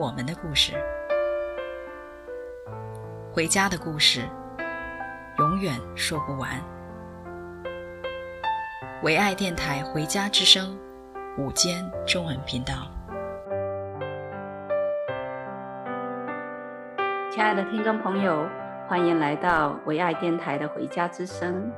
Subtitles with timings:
[0.00, 0.72] 我们的故事，
[3.34, 4.22] 回家的故事，
[5.36, 6.52] 永远说不完。
[9.02, 10.74] 唯爱电台《回家之声》
[11.42, 12.90] 午间中文频道，
[17.30, 18.48] 亲爱的听众朋友，
[18.88, 21.70] 欢迎来到唯爱电台的《回家之声》。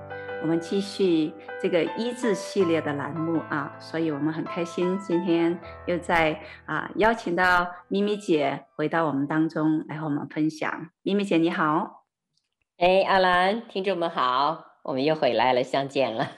[0.43, 10.89] 我们继续这个医治系列的栏目啊，所以我们很开心，今天又在啊邀请到咪咪姐回到我们当中来和我们分享。
[11.03, 12.07] 咪咪姐你好，
[12.77, 16.29] 哎，阿兰，听众们好，我们又回来了，相见了。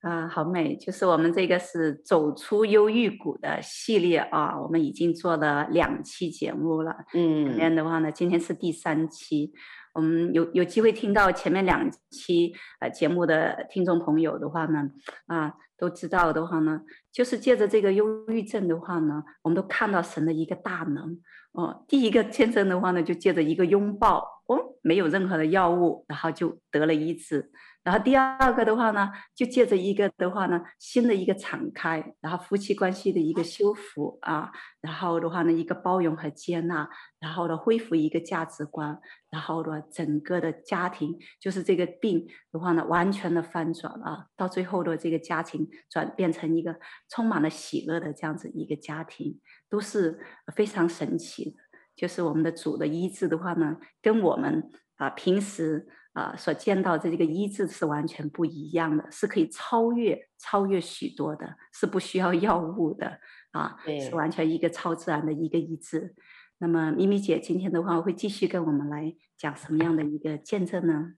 [0.00, 9.52] 啊，好美，就是我们这个是走出忧郁谷的系列啊，我们已经做了两期节目了，嗯，里面的话呢，今天是第三期。
[9.98, 14.88] 我们有有机会听到前面两期呃节目的听众朋友的话呢，
[15.26, 21.18] 啊，都知道的话呢，就是借着这个忧郁症的话呢，我们都看到神的一个大能
[21.50, 21.84] 哦。
[21.88, 27.50] 第一个见证的话呢，就借着一个拥抱，哦，没有任何的药物，然后就得了医治。
[27.88, 36.86] 然后第二个的话呢，就借着一个的话呢，新的一个敞开，然后夫妻关系的一个修复啊，然后的话呢，一个包容和接纳，
[37.18, 39.00] 然后呢，恢复一个价值观，
[39.30, 46.78] 然后呢，整个的家庭就是这个病的话呢，完全的翻转了，到最后的这个家庭转变成一个
[47.08, 49.40] 充满了喜乐的这样子一个家庭，
[49.70, 50.20] 都是
[50.54, 51.56] 非常神奇的。
[51.96, 55.88] 就是我们的主的医治的话呢，跟我们啊平时。
[56.12, 63.20] 啊，所见到的这个医治是完全不一样的，是可以超越、超越许多的，是不需要药物的
[63.52, 66.14] 啊，是完全一个超自然的一个医治。
[66.58, 71.12] 那么，咪咪姐今天的话会继续跟我们来讲什么样的一个见证呢？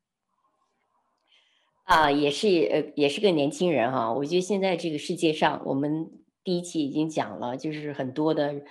[1.85, 4.13] 啊，也是呃，也是个年轻人哈、啊。
[4.13, 6.11] 我觉得现在这个世界上，我们
[6.45, 8.63] 第一期已经讲了，就是很多的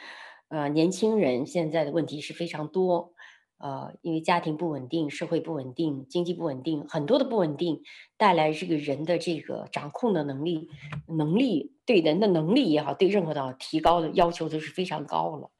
[0.49, 3.13] 呃年轻人现在的问题是非常多。
[3.59, 7.81] 呃，因为家庭不稳定，社会不稳定，经济不稳定，很多的不稳定
[8.15, 10.69] 带来这个人的这个掌控的能力，
[11.07, 15.51] 能力对人的能力也好，对任何的提高的要求都是非常高了。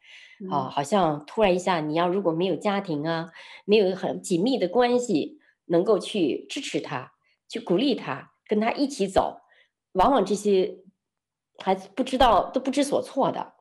[0.50, 3.32] 啊，好像突然一下，你要如果没有家庭啊，
[3.66, 7.12] 没有很紧密的关系，能够去支持他，
[7.50, 9.42] 去鼓励他，跟他一起走，
[9.92, 10.78] 往往这些
[11.58, 13.56] 孩子不知道都不知所措的。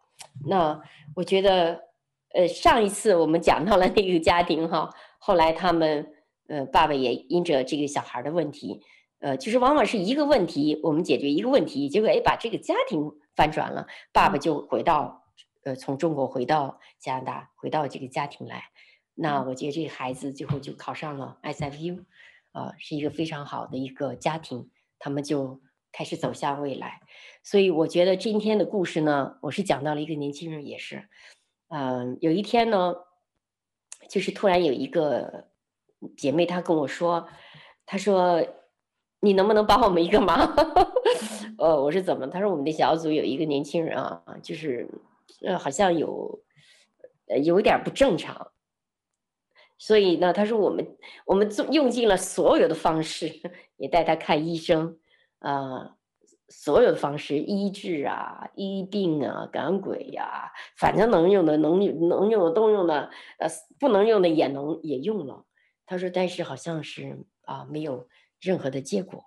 [0.48, 0.80] 那
[1.16, 1.87] 我觉得。
[2.34, 6.12] 呃，上一次我们讲到了那个家庭哈，后来他们
[6.48, 8.80] 呃，爸爸也因着这个小孩的问题，
[9.20, 15.24] 呃，就是往往是一个问题，我们解决一个问题，结果哎，把这个家庭翻转了，爸爸就回到
[15.64, 18.64] 呃，从中国回到加拿大，回到这个家庭来。
[19.14, 22.04] 那我觉得这个孩子最后就考上了 SFU，
[22.52, 27.00] 呃，是一个非常好的一个家庭，他们就开始走向未来。
[27.42, 31.08] 所以我觉得今天的故事呢，我是讲到了一个年轻人也是。
[31.68, 32.94] 嗯，有一天呢，
[34.08, 35.48] 就是突然有一个
[36.16, 37.28] 姐妹，她跟我说，
[37.84, 38.42] 她说
[39.20, 40.38] ：“你能不能帮我们一个忙？”
[41.58, 42.26] 呃，我说怎么？
[42.28, 44.88] 她说我们的小组有一个年轻人啊，就是
[45.42, 46.42] 呃，好像有
[47.26, 48.52] 呃有点不正常，
[49.76, 53.30] 所以呢，她说我们我们用尽了所有的方式，
[53.76, 54.98] 也带他看医生
[55.40, 55.97] 啊。
[56.50, 63.46] 所有的方式医治啊，医病啊，赶鬼呀、反正能用的能用能用的都用的，呃，
[63.78, 65.44] 不能用的也能也用了。
[65.84, 68.08] 他说，但是好像是啊，没有
[68.40, 69.26] 任何的结果，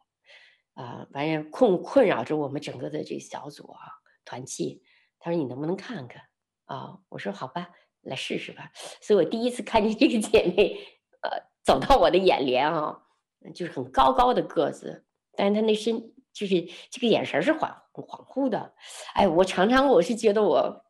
[0.74, 3.80] 啊，反正困困扰着我们整个的这个小组啊，
[4.26, 4.82] 团契。
[5.20, 6.24] 他说，你能不能看看
[6.66, 6.98] 啊？
[7.10, 7.70] 我说好吧，
[8.02, 8.72] 来试试吧。
[9.00, 10.76] 所以我第一次看见这个姐妹，
[11.22, 11.30] 呃，
[11.64, 13.04] 走到我的眼帘啊，
[13.54, 16.14] 就是很高高的个子，但是她那身。
[16.34, 18.74] 就是这个眼神是恍恍惚的，
[19.14, 20.86] 哎，我常常我是觉得我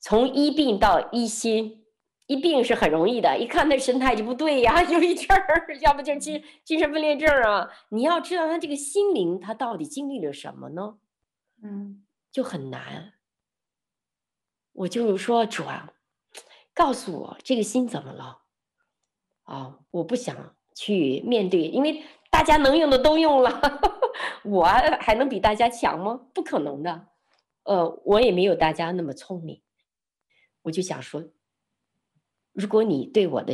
[0.00, 1.84] 从一病到一心，
[2.26, 7.68] 一病是很容易的，一看那神态就不对呀， 有一阵儿，要不就精精神分裂症啊。
[7.90, 10.98] 你要知道他这个心灵他到底经历了什么呢？
[11.62, 13.12] 嗯，就很难。
[14.72, 15.92] 我就是说主啊，
[16.72, 18.38] 告诉我这个心怎么了？
[19.42, 22.02] 啊，我不想去面对，因为。
[22.40, 23.60] 大家能用的都用了，
[24.44, 26.26] 我还能比大家强吗？
[26.32, 27.08] 不可能的，
[27.64, 29.62] 呃，我也没有大家那么聪明，
[30.62, 31.22] 我就想说，
[32.52, 33.52] 如果你对我的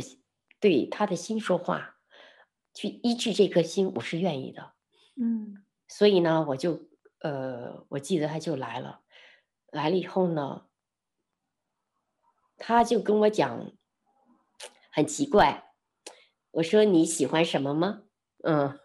[0.61, 1.97] 对他的心说话，
[2.73, 4.71] 去依据这颗心，我是愿意的。
[5.17, 6.87] 嗯，所以呢，我就
[7.19, 9.01] 呃，我记得他就来了，
[9.69, 10.65] 来了以后呢，
[12.55, 13.69] 他就跟我讲，
[14.89, 15.73] 很奇怪，
[16.51, 18.03] 我说你喜欢什么吗？
[18.47, 18.79] 嗯，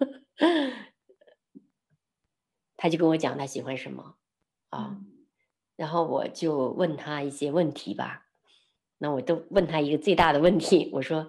[2.76, 4.16] 他就跟我讲他喜欢什么
[4.70, 4.96] 啊。
[4.98, 5.06] 嗯
[5.74, 8.26] 然后我就问他一些问题吧，
[8.98, 11.28] 那我都问他一个最大的问题，我说：“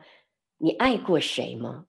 [0.59, 1.85] 你爱过谁吗？”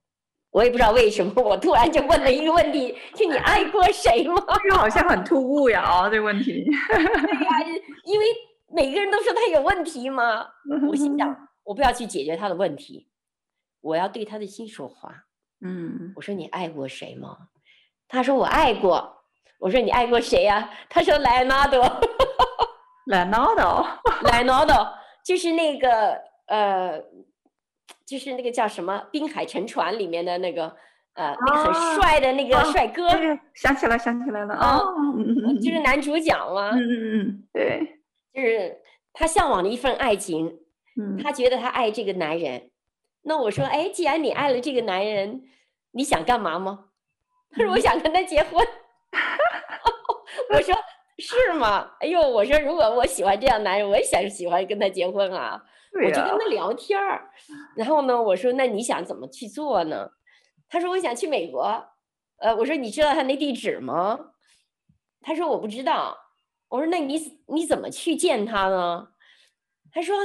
[0.49, 6.63] 我也不知道为什么，我突然就问了一个问题：“就你爱过谁吗？”这个好像很突兀呀，啊，这个问题。
[6.89, 8.25] 对呀，因为
[8.73, 10.47] 每个人都说他有问题嘛。
[10.89, 13.09] 我心想，我不要去解决他的问题，
[13.81, 15.25] 我要对他的心说话。
[15.61, 17.37] 嗯，我说：“你爱过谁吗？”
[18.07, 19.11] 他说：“我爱过。”
[19.59, 21.83] 我说：“你爱过谁呀？”他说：“莱纳多。”
[23.07, 23.87] 莱纳多，
[24.23, 24.73] 莱纳多
[25.23, 26.99] 就是那个呃，
[28.03, 30.75] 就是那个叫什么《滨海沉船》里面的那个
[31.13, 33.07] 呃，啊、那个很帅的那个帅哥。
[33.07, 34.79] 啊、想起来，想起来了啊，
[35.63, 36.71] 就是男主角嘛。
[36.71, 38.01] 嗯嗯嗯，对，
[38.33, 38.75] 就是
[39.13, 40.47] 他向往的一份爱情。
[40.99, 42.71] 嗯，他觉得他爱这个男人。
[43.25, 45.43] 那我说，哎，既然你爱了这个男人，
[45.91, 46.85] 你想干嘛吗？
[47.51, 48.65] 他说，我想跟他结婚。
[50.53, 50.75] 我说。
[51.17, 51.91] 是吗？
[52.01, 55.63] 哎呦，我说如果我喜欢这样男人，我也想喜欢跟他结婚啊。
[55.93, 57.31] 我就跟他聊天儿，
[57.77, 60.09] 然后呢，我说那你想怎么去做呢？
[60.67, 61.63] 他说我想去美国。
[62.39, 64.19] 呃，我说你知道他那地址吗？
[65.21, 66.17] 他说我不知道。
[66.67, 69.07] 我说那你你怎么去见他呢？
[69.93, 70.17] 他说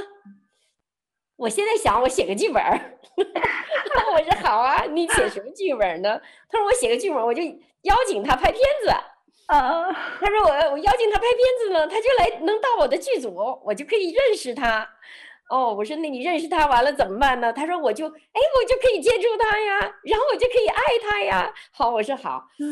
[1.40, 2.62] 我现在想我写个剧本。
[3.16, 6.20] 我说好啊，你写什么剧本呢？
[6.50, 8.90] 他说我写个剧本，我就邀请他拍片子。
[9.46, 9.90] 啊，
[10.20, 13.34] 他说我我邀请他拍片子呢，他就来能到我的剧组，
[13.64, 14.86] 我就可以认识他。
[15.48, 17.50] 哦，我说那你认识他完了怎么办呢？
[17.52, 18.12] 他说我就哎，
[18.60, 21.52] 我就可以接触他呀，然后我就可以爱他呀。
[21.72, 22.44] 好，我说好。
[22.58, 22.68] 那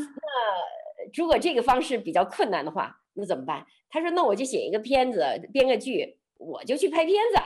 [1.16, 3.64] 如果这个方式比较困难的话，那怎么办？
[3.88, 7.40] 他说那我就写一个片子，编个剧，我就去拍片子。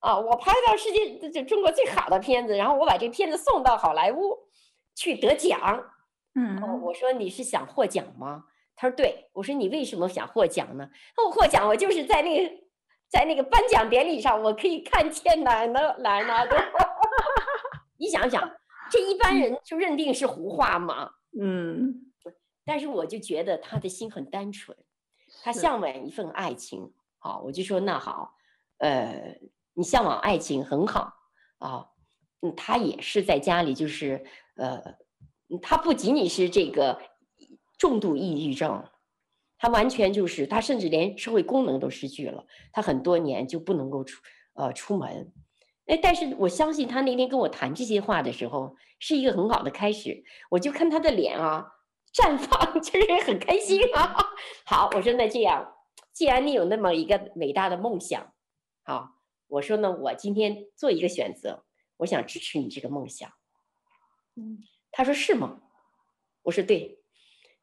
[0.00, 4.38] 啊，我拍到世界就中国最好的片子，然后我把这片子送到好莱坞
[4.94, 5.92] 去得奖。
[6.34, 8.44] 嗯，哦，我说你是想获奖吗？
[8.76, 10.88] 他说：“对。”我说：“你为什么想获奖呢？”
[11.26, 12.54] 我获奖，我就是在那个
[13.08, 16.56] 在那个颁奖典礼上，我可以看见奶呢哪呢都。
[17.98, 18.48] 你想想，
[18.88, 21.10] 这一般人就认定是胡话吗？
[21.40, 22.04] 嗯。
[22.64, 24.76] 但是我就觉得他的心很单纯，
[25.42, 26.92] 他向往一份爱情。
[27.18, 28.34] 好，我就说那好，
[28.78, 29.34] 呃，
[29.78, 31.14] 你向往爱情很好
[31.58, 31.86] 啊。
[32.42, 34.26] 嗯，他也是在家里，就是
[34.56, 34.82] 呃，
[35.62, 37.00] 他不仅仅是这个。
[37.78, 38.84] 重度抑郁症，
[39.56, 42.44] 他完全就是他，甚至连社会功能都失去了。
[42.72, 44.20] 他很多年就不能够出
[44.54, 45.32] 呃出门，
[45.86, 50.24] 哎，但是我相信他那天跟我谈这些话的时候是一个很好的开始。
[50.50, 51.64] 我就看他的脸啊，
[52.12, 54.16] 绽放， 就是很开心啊。
[54.66, 55.72] 好，我说那这样，
[56.12, 58.32] 既然你有那么一个伟大的梦想，
[58.82, 59.17] 好，
[59.48, 61.64] 我说呢，我今天做一个选择，
[61.98, 63.30] 我想支持你这个梦想。
[64.36, 64.58] 嗯，
[64.92, 65.60] 他说是吗？
[66.42, 66.96] 我说对。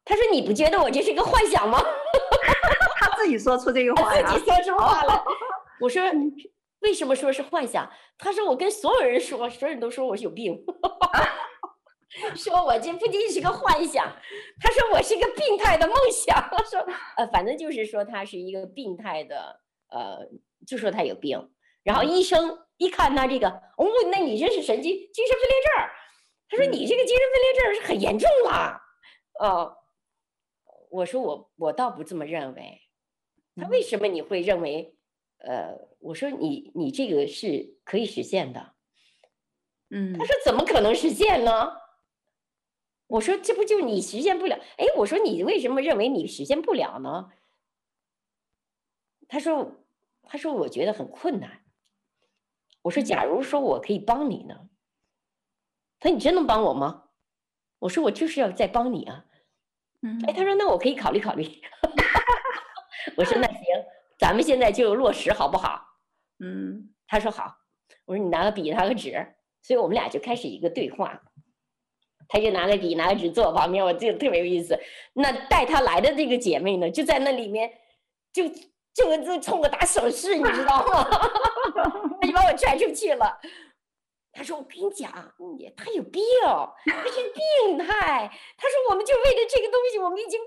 [0.07, 1.81] 他说：“你不觉得我这是一个幻想吗？”
[2.97, 5.23] 他自己说出这个话，自己说出话了。
[5.79, 6.03] 我说：
[6.81, 10.63] “为什么说是幻想？”他说：“我跟所有人说，所有人都说我有病，
[12.37, 14.05] 说我这不仅是个幻想。”
[14.61, 16.79] 他说：“我是一个病态的梦想。”他说
[17.17, 20.19] ：“呃，反正就是说他是一个病态的，呃，
[20.67, 21.49] 就说他有病。
[21.85, 25.89] 然后医生一看他这个，哦，那你这是神经精神分裂症。
[26.49, 28.81] 他说你这个精神分裂症是很严重了，
[29.39, 29.77] 呃。”
[30.91, 32.81] 我说我我倒不这么认为，
[33.57, 34.95] 他为什么你会认为？
[35.39, 38.73] 呃，我说你你这个是可以实现的，
[39.89, 41.75] 嗯，他说怎么可能实现呢？
[43.07, 44.57] 我说这不就你实现不了？
[44.77, 47.29] 哎，我说你为什么认为你实现不了呢？
[49.27, 49.85] 他说
[50.23, 51.64] 他说我觉得很困难。
[52.85, 54.55] 我说假如说我可以帮你呢？
[55.99, 57.05] 他说你真能帮我吗？
[57.79, 59.25] 我说我就是要再帮你啊。
[60.03, 61.43] 嗯哎，他说那我可以考虑考虑。
[63.17, 63.59] 我说那行，
[64.19, 65.81] 咱们现在就落实好不好？
[66.39, 67.55] 嗯，他说好。
[68.05, 71.23] 我说你拿个笔，拿个纸，所以我们俩就开始一个对话。
[72.27, 74.79] 他就拿个笔，拿个纸坐我旁边，我觉得特别有意思。
[75.13, 77.71] 那带他来的这个姐妹呢，就在那里面，
[78.31, 78.47] 就
[78.93, 81.07] 就就冲我打手势，你知道吗？
[82.25, 83.39] 他就把我拽出去了。
[84.31, 85.11] 他说：“我跟你讲，
[85.77, 86.21] 他有病，
[86.85, 87.31] 他是
[87.67, 87.85] 病态。”
[88.57, 90.37] 他说：“我们就为了这个东西，我们已经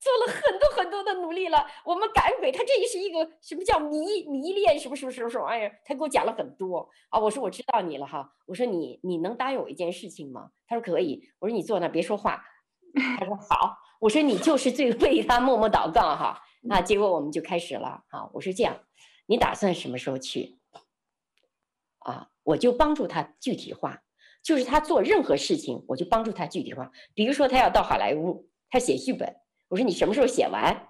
[0.00, 5.78] 做了很多很多的努力了，我们赶鬼，他这也是一个什么叫迷迷恋什么什么什么什么玩意儿？
[5.84, 7.20] 他给我讲了很多啊。
[7.20, 8.32] 我说我知道你了哈。
[8.46, 10.50] 我说你你能答应我一件事情吗？
[10.66, 11.22] 他说可以。
[11.38, 12.42] 我说你坐那别说话。
[13.18, 13.76] 他说好。
[14.00, 16.40] 我说你就是最为他默默祷告哈。
[16.62, 18.30] 那结果我们就开始了啊。
[18.32, 18.74] 我说这样，
[19.26, 20.57] 你打算什么时候去？
[22.10, 24.02] 啊，我就帮助他具体化，
[24.42, 26.90] 就是他做任何事情，我就帮助他具体化。
[27.14, 29.36] 比如说他要到好莱坞，他写剧本。
[29.68, 30.88] 我说你什么时候写完？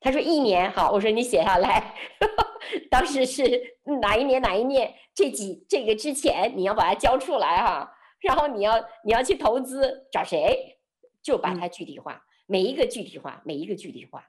[0.00, 0.70] 他说一年。
[0.72, 1.94] 好，我说你写下来。
[2.90, 4.92] 当时是哪一年哪一年？
[5.14, 7.90] 这几这个之前你要把它交出来哈。
[8.20, 8.74] 然后你要
[9.04, 10.78] 你要去投资，找谁？
[11.22, 14.24] 就把它具体化，嗯、每一个具体化，每一个具体化。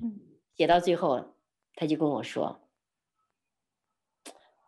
[0.00, 0.18] 嗯，
[0.56, 1.34] 写到最后，
[1.74, 2.60] 他就跟我说：“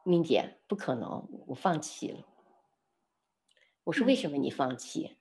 [0.05, 2.27] 明姐，不可能，我放弃了。”
[3.85, 5.17] 我说：“为什么你放弃？”嗯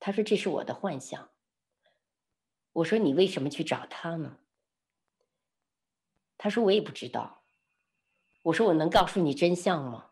[0.00, 1.30] 他说：“这是我的幻想。”
[2.74, 4.36] 我说：“你为什么去找他呢？”
[6.36, 7.42] 他说：“我也不知道。”
[8.42, 10.10] 我说：“我能告诉你真相吗？”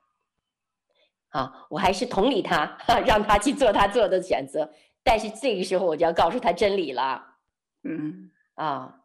[1.28, 4.72] 啊，我还是同理他， 让他去做他做的选择。
[5.02, 7.36] 但是这个时候，我就要告诉他真理了。
[7.82, 9.04] 嗯，啊，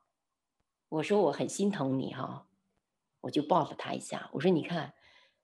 [0.88, 2.47] 我说我很心疼你哈，
[3.22, 4.30] 我就报复他一下。
[4.34, 4.94] 我说：“你看，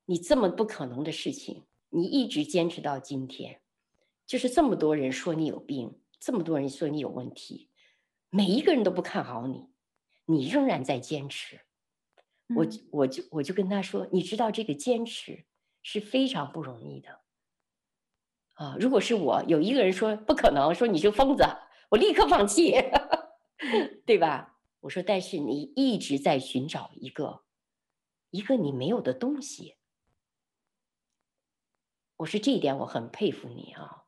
[0.05, 3.61] 你这么不可能的事情，你一直坚持到今天。”
[4.25, 7.69] 就是这么多人说你有病，这么多人说你有问题，
[8.29, 9.67] 每一个人都不看好你，
[10.25, 11.59] 你仍然在坚持。
[12.55, 15.45] 我我就我就跟他说，你知道这个坚持
[15.81, 17.19] 是非常不容易的。
[18.53, 21.43] 啊，如果是我，有一个人说不可能，说你是疯子，
[21.89, 22.75] 我立刻放弃，
[24.05, 24.57] 对吧？
[24.81, 27.41] 我说，但是你一直在寻找一个
[28.33, 29.77] 一个你没有的东西。
[32.15, 34.05] 我说这一点我很佩服你啊。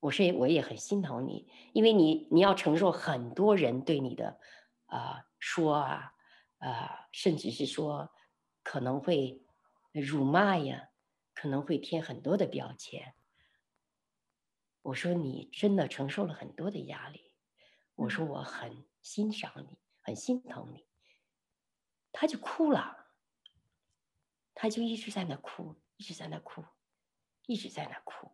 [0.00, 4.38] 我说我也很心疼你，因为你你要承受很多人对你的
[4.84, 6.12] 啊、呃、说啊
[6.58, 8.12] 啊、呃，甚至是说
[8.62, 9.42] 可能会
[9.92, 10.90] 辱骂呀，
[11.34, 13.14] 可能会贴很多的标签。
[14.82, 17.32] 我说你真的承受了很多的压力，
[17.94, 20.86] 我说我很欣赏你，很心疼你。
[22.12, 23.07] 他就哭了，
[24.60, 26.64] 他就一直在那哭，一直在那哭，
[27.46, 28.28] 一直在那哭。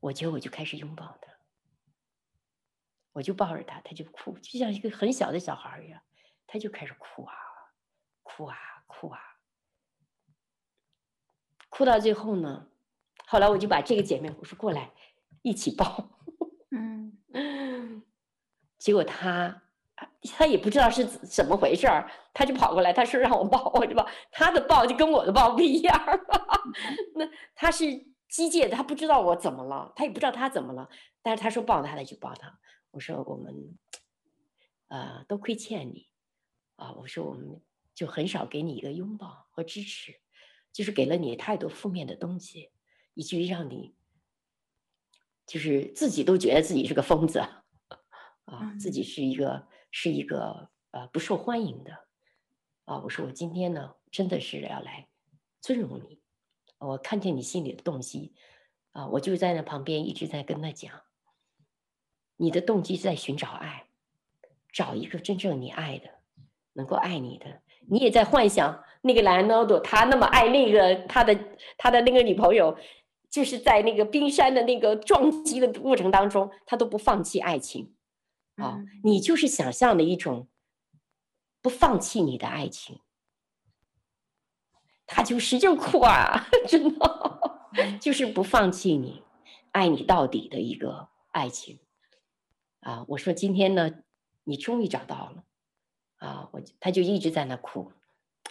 [0.00, 1.32] 我觉得我就开始拥抱他，
[3.12, 6.02] 我就抱着他，他就哭，就像一个很小的小孩一样，
[6.46, 7.34] 他就开始哭啊，
[8.22, 9.18] 哭啊，哭啊，
[11.70, 12.68] 哭到最后呢，
[13.24, 14.92] 后来我就把这个姐妹我说过来
[15.40, 16.10] 一起抱，
[16.70, 17.18] 嗯，
[18.76, 19.62] 结果他
[20.36, 26.00] 他也不知道是怎么回事儿，他就跑过来，他说让我抱，我就抱，他的抱就跟我的抱不一样，
[27.16, 28.08] 那他是。
[28.30, 30.88] 机械的，他不知道我怎么了，他也不知道他怎么了，
[31.20, 32.60] 但是他说抱他他就抱他。
[32.92, 33.76] 我说我们，
[34.86, 36.06] 呃，都亏欠你，
[36.76, 37.60] 啊，我说我们
[37.92, 40.14] 就很少给你一个拥抱和支持，
[40.72, 42.70] 就是给了你太多负面的东西，
[43.14, 43.96] 以至于让你，
[45.44, 47.40] 就是自己都觉得自己是个疯子，
[48.46, 51.92] 啊，自己是一个是一个呃不受欢迎的，
[52.84, 55.08] 啊，我说我今天呢真的是要来
[55.60, 56.20] 尊荣你。
[56.78, 58.32] 我看见你心里的动机，
[58.92, 61.02] 啊，我就在那旁边一直在跟他讲，
[62.36, 63.86] 你的动机是在寻找爱，
[64.72, 66.08] 找一个真正你爱的，
[66.72, 67.60] 能够爱你的。
[67.86, 71.38] 你也在幻想那个莱昂纳多，他那么爱那个他的
[71.76, 72.78] 他的那个女朋友，
[73.28, 77.94] 就是在那个冰山的那个撞击的过程当中，他都不放弃爱情，
[78.60, 80.48] 啊，你就是想象的一种
[81.62, 83.00] 不放弃你的爱情。
[85.12, 89.24] 他就使劲哭啊， 真的，就是不放弃你，
[89.72, 91.80] 爱你到底的一个爱情，
[92.78, 93.90] 啊，我说今天呢，
[94.44, 95.44] 你终于找到了，
[96.18, 97.92] 啊，我他就一直在那哭，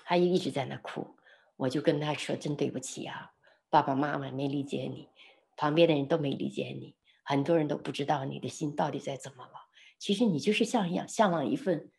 [0.03, 1.15] 他就一直在那哭，
[1.55, 3.31] 我就跟他说，真对不起啊，
[3.69, 5.07] 爸爸妈妈没理解你，
[5.55, 9.68] 旁边的人都没理解你，很多人都不知道你的心到底在怎么了，
[9.99, 11.91] 其实你就是像一样向往一份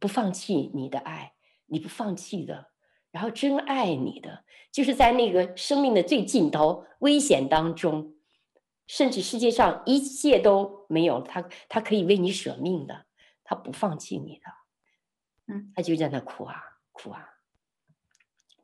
[0.00, 1.34] 不放弃你的爱，
[1.66, 2.72] 你不放弃的。
[3.12, 8.16] 然后真爱你的，就是在那个生命的最尽头、危险当中，
[8.88, 13.06] 甚至世界上一切都没有，他他可以为你舍命的，
[13.44, 14.46] 他不放弃你的，
[15.46, 17.34] 嗯，他就在那哭啊哭啊。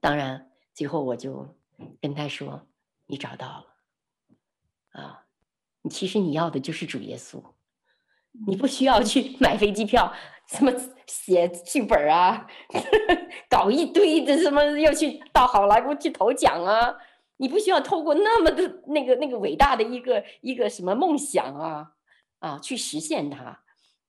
[0.00, 1.56] 当然，最后我就
[2.00, 2.66] 跟他说
[3.06, 3.76] ：“你找到了，
[5.00, 5.26] 啊，
[5.82, 7.40] 你其实你要的就是主耶稣。”
[8.46, 10.12] 你不需要去买飞机票，
[10.46, 10.72] 什么
[11.06, 12.46] 写剧本啊，
[13.50, 16.94] 搞一堆的什么要去到好莱坞去投奖啊，
[17.38, 21.92] 你不需要透过那么的那个那个伟大的一个一个什么梦想啊
[22.38, 23.60] 啊去实现它。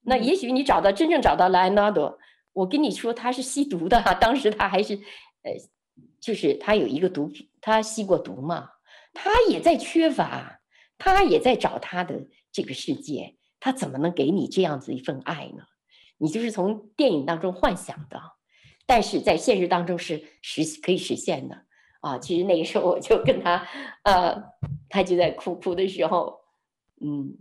[0.04, 2.18] 那也许你找到真正找到莱昂纳多，
[2.54, 4.96] 我跟你说他是吸毒的，当时他还是
[5.44, 5.52] 呃，
[6.20, 8.70] 就是他有一个毒品，他吸过毒嘛，
[9.14, 10.60] 他也在缺乏，
[10.98, 15.64] 他也在找他的这个世界，他怎么能给你这样子一份爱呢？
[16.18, 18.20] 你就是从电影当中幻想的，
[18.86, 21.66] 但是在现实当中是实可以实现的。
[22.02, 23.68] 啊，其实那个时候我就跟他，
[24.04, 24.44] 呃，
[24.90, 26.42] 他就在哭哭的时候，
[27.00, 27.38] 嗯，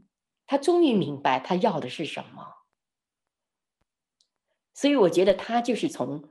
[0.46, 2.46] 他终于明白他要的是什么，
[4.74, 6.24] 所以我觉得他就是从，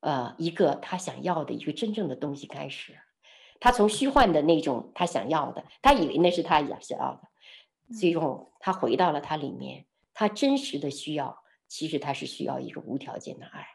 [0.00, 2.98] 呃，一个他想要的一个真正的东西开始，
[3.60, 7.22] 他从虚幻的那种他想要的，他以为那是他想要的，
[7.98, 13.66] 最终他回到了他里面，他真实的需要，其实他是需要一个无条件的爱，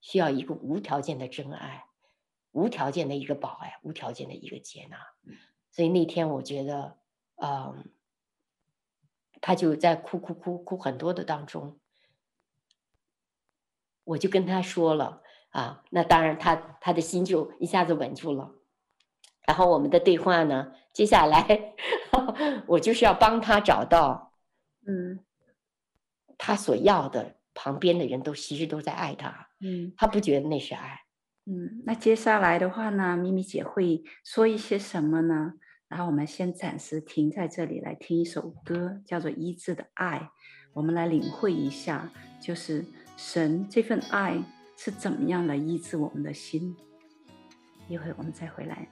[0.00, 1.84] 需要一个无条件的真爱。
[2.52, 4.96] 无条件的一个保爱，无条件的一个接纳，
[5.70, 6.96] 所以那天我觉得，
[7.34, 7.90] 嗯，
[9.42, 11.78] 他就在哭哭哭哭很多的当中，
[14.04, 18.54] 我就跟他说了啊，那当然他他的心就一下子稳住了，
[19.46, 21.74] 然后我们的对话呢，接下来
[22.66, 24.32] 我就是要帮他找到，
[24.86, 25.20] 嗯，
[26.36, 31.00] 他所要的旁边的人都其实都在爱他，嗯，他不觉得那是爱。
[31.44, 35.54] 嗯，那接下来的话呢，咪咪姐会说一些什么呢？
[35.86, 40.18] 然后我们先暂时停在这里，来听一首歌，叫做《医治的爱》，
[40.72, 42.10] 我们来领会一下，
[42.42, 42.84] 就是
[43.16, 44.42] 神这份爱
[44.76, 46.76] 是怎么样来医治我们的心。
[47.88, 48.88] 一会儿我们再回来。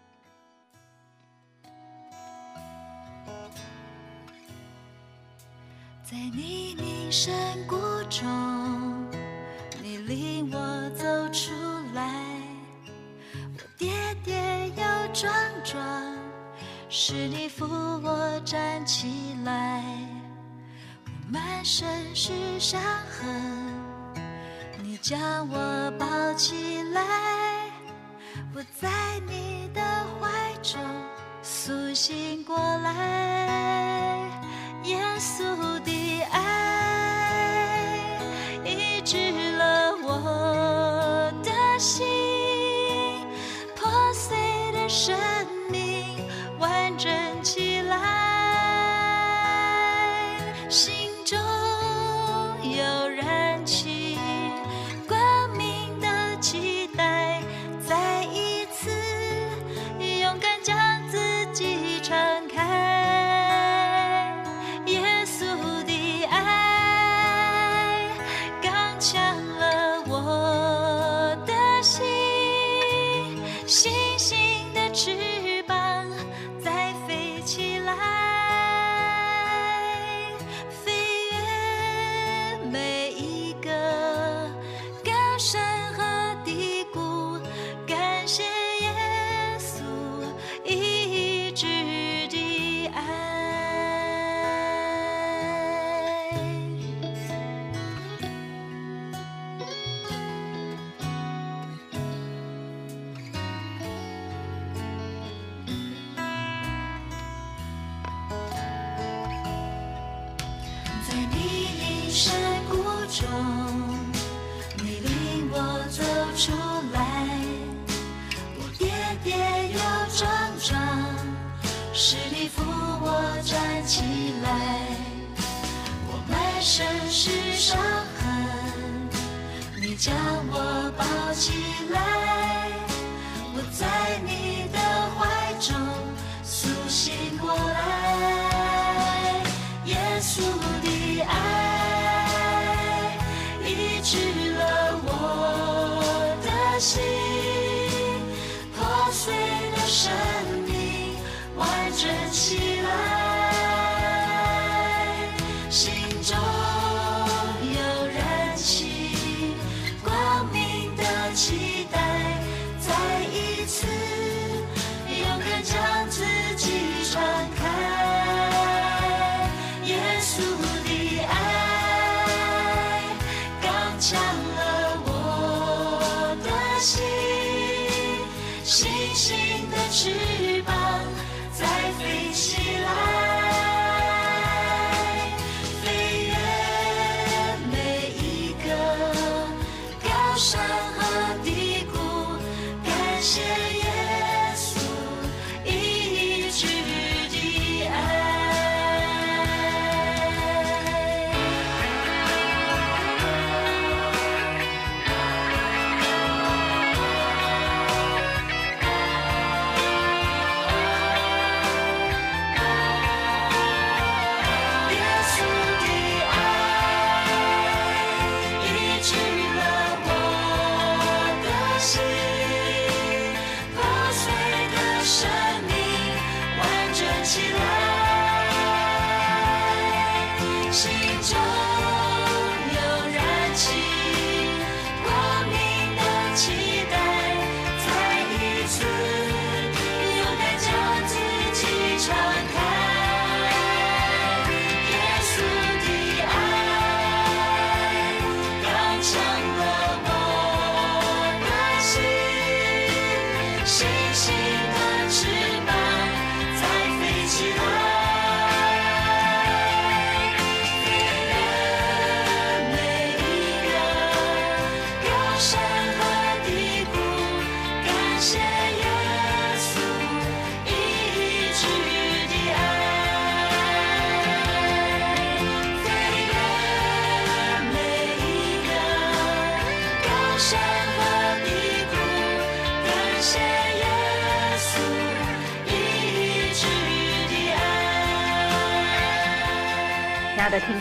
[6.04, 7.34] 在泥泞山
[7.66, 7.76] 谷
[8.10, 8.28] 中，
[9.82, 11.50] 你领我走出
[11.94, 12.12] 来。
[13.34, 13.90] 我跌
[14.22, 15.32] 跌又撞
[15.64, 15.82] 撞，
[16.90, 19.82] 是你扶我站起来。
[21.06, 23.72] 我满身是伤痕，
[24.82, 27.00] 你将我抱起来。
[28.54, 28.90] 我在
[29.26, 29.80] 你的
[30.20, 30.78] 怀中
[31.40, 34.43] 苏醒过来，
[34.84, 36.03] 耶稣的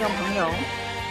[0.03, 0.49] 众朋友，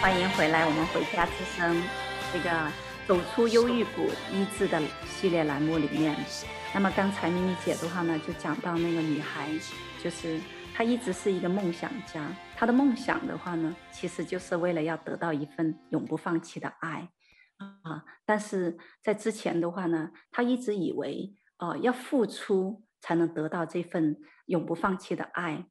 [0.03, 0.67] 欢迎回来！
[0.67, 1.83] 我们回家之声
[2.31, 2.71] 这个
[3.09, 6.15] 走出忧郁谷医治的系列栏目里面，
[6.75, 9.49] 那么刚才咪咪姐的话呢，就讲到那个女孩，
[10.05, 10.39] 就是
[10.75, 17.09] 她一直是一个梦想家，她的梦想的话呢，其实就是为了要得到一份永不放弃的爱
[17.57, 18.05] 啊。
[18.27, 25.65] 但是在之前的话呢，她一直以为哦、要付出才能得到这份永不放弃的爱，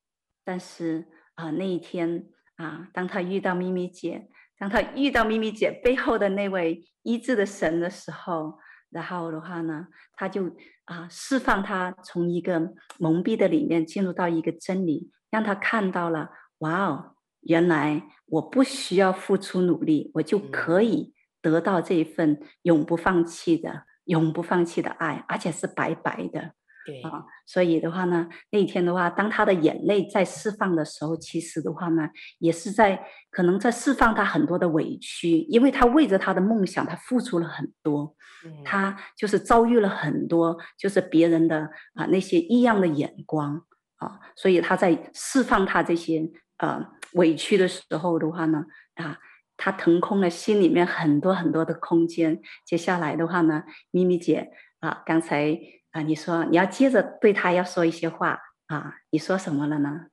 [0.44, 2.26] 但是啊、那一天。
[2.62, 2.88] 啊！
[2.94, 26.54] 当他遇到咪咪姐，当他遇到咪咪姐背后的那位医治的神的时候，然后的话呢，他就啊释放他从一个蒙蔽的里面进入到一个真理，让他看到了，哇哦，原来我不需要付出努力，我就可以得到这一份永不放弃的、永不放弃的爱，而且是白白的。
[26.84, 38.16] 对啊，所以的话呢，那一天的话，当他的眼泪在释放的时候，其实的话呢，也是在可能在释放他很多的委屈，因为他为着他的梦想，他付出了很多，
[38.46, 43.62] 嗯、他就是遭遇了很多，就是别人的啊那些异样的眼光
[43.98, 48.66] 啊，所以他在释放他这些呃委屈的时候的话呢，
[48.96, 49.20] 啊，
[49.56, 52.42] 他腾空了心里面很多很多的空间。
[52.66, 55.60] 接下来的话呢，咪咪姐啊，刚才。
[55.92, 58.96] 啊，你说你要接着对他要说一些话啊？
[59.10, 60.08] 你说什么了呢？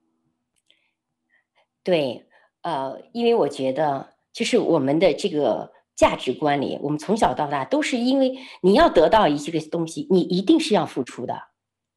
[1.83, 2.29] 对，
[2.63, 11.35] 呃，因为我觉得，就是我们的这个价值观里，我们从小到大都是因为你要得到一些个东西，你一定是要付出的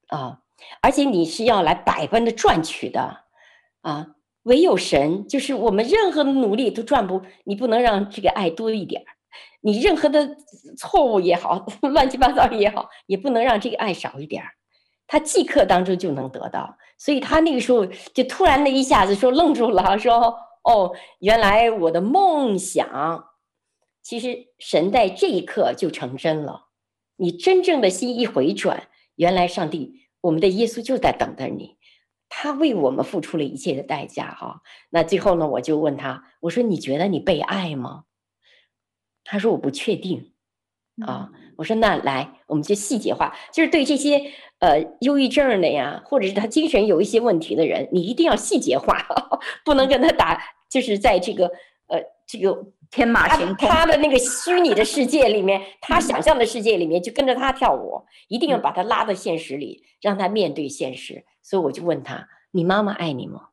[0.08, 0.42] 啊，
[0.82, 3.26] 而且你是要来百般的赚取的
[3.82, 4.16] 啊。
[4.44, 9.06] 唯有神，就是我们任何的努力都赚不，你不能让这个爱多一点儿。
[9.62, 10.36] 你任何的
[10.78, 14.50] 错误也好， 乱七八糟也好，也不能让这个爱少一点儿。
[15.08, 23.26] 他即刻当中就能得到，所以他那个时候就突然的一下子说愣住了，说：“哦，原来我的梦想，
[24.02, 26.68] 其实神在这一刻就成真了。
[27.18, 31.76] 你真正的心一回转，原来上帝，我们的耶稣就在等着你，
[32.30, 34.34] 他为我们付出了一切的代价。
[34.34, 38.06] 哈，那最后呢，我就问他，我说：你觉得你被爱吗？”
[39.24, 40.34] 他说：“我不确定，
[41.06, 48.98] 啊，我说那来，我们就细节化，就是对这些呃忧郁症的呀，或者是他精神有一些问题的人，你一定要细节化，
[49.64, 51.48] 不能跟他打，就是在这个
[51.88, 61.26] 呃这个天马行空他，他的那个虚拟的世界里面，他想象的世界里面就跟着他跳舞，一定要把他拉到现实里，让他面对现实。
[61.44, 63.50] 所以我就问他：你妈妈爱你吗？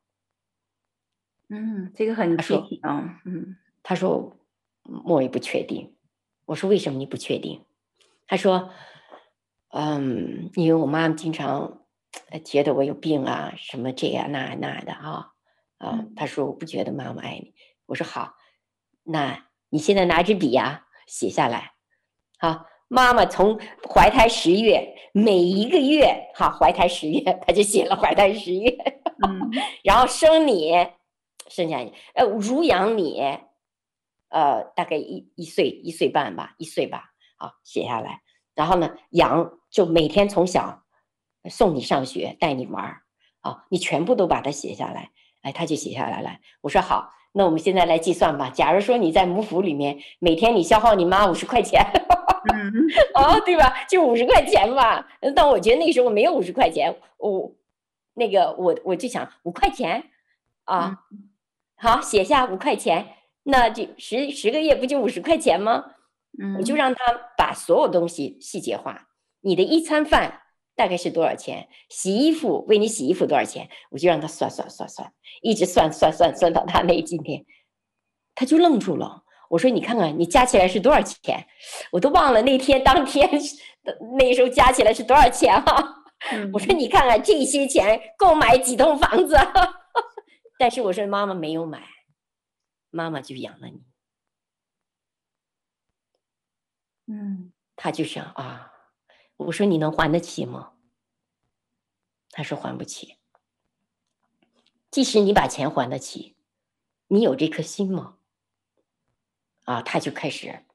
[1.49, 3.21] 嗯，这个很具体啊。
[3.25, 4.35] 嗯，他说。”
[5.05, 5.95] 我也不确定，
[6.45, 7.63] 我说为什么你不确定？
[8.27, 8.69] 他说，
[9.69, 11.81] 嗯，因为我妈妈经常
[12.43, 15.31] 觉得我有病啊，什么这样那那的啊，
[15.77, 17.53] 啊，他说我不觉得妈妈爱你。
[17.85, 18.33] 我说好，
[19.03, 21.73] 那你现在拿支笔呀，写下来。
[22.37, 28.69] 好，妈妈从怀胎十月，每一个月哈，怀胎十月，他就写了怀胎十月，
[29.27, 29.51] 嗯，
[29.83, 30.71] 然后生你，
[31.47, 33.21] 生下你，呃，乳养你。
[34.29, 38.21] 呃，大概一一岁一岁半吧，一岁吧，好，写下来。
[38.55, 40.83] 然后呢，养就每天从小
[41.49, 43.01] 送你上学，带你玩儿，
[43.41, 45.11] 啊，你全部都把它写下来。
[45.41, 46.29] 哎，他就写下来了。
[46.61, 48.49] 我说好，那我们现在来计算吧。
[48.49, 51.81] 假如说你在母府里面，每天你消耗你妈五十块钱，
[52.53, 52.73] 嗯，
[53.15, 53.85] 啊，对吧？
[53.87, 55.07] 就五十块钱吧。
[55.35, 57.55] 但我觉得那个时候没有五十块钱，我
[58.15, 60.11] 那个我我就想五块钱，
[60.65, 60.99] 啊，
[61.77, 63.15] 好，写下五块钱。
[63.43, 65.83] 那就十十个月不就五十块钱吗？
[66.41, 66.99] 嗯，我就让他
[67.37, 69.07] 把所有东西细节化。
[69.41, 70.41] 你的一餐饭
[70.75, 71.67] 大概是多少钱？
[71.89, 73.69] 洗衣服为你洗衣服多少钱？
[73.89, 77.45] 我就让他算算算算，一直算算算算到他那今天，
[78.35, 79.23] 他就愣住了。
[79.49, 81.47] 我说你看看，你加起来是多少钱？
[81.91, 83.27] 我都忘了那天当天
[84.17, 85.95] 那时候加起来是多少钱哈、啊。
[86.53, 89.35] 我说你看看这些钱够买几栋房子，
[90.59, 91.81] 但是我说妈妈没有买，
[92.89, 93.83] 妈妈就养了你。
[97.07, 98.71] 嗯，他就想啊，
[99.37, 100.73] 我说你能还得起吗？
[102.31, 103.17] 他说还不起。
[104.91, 106.35] 即使你把钱还得起，
[107.07, 108.17] 你有这颗心吗？
[109.65, 110.65] 啊，他就开始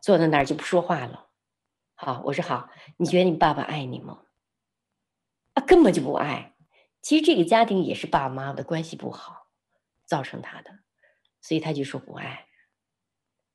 [0.00, 1.30] 坐在那儿就不说话了。
[1.94, 4.24] 好，我说好，你觉得你爸爸爱你吗？
[5.54, 6.54] 啊，根本就不爱。
[7.00, 9.37] 其实这个家庭也是爸爸妈妈的关系不好
[10.08, 10.70] 造成他的，
[11.42, 12.46] 所以他就说不爱。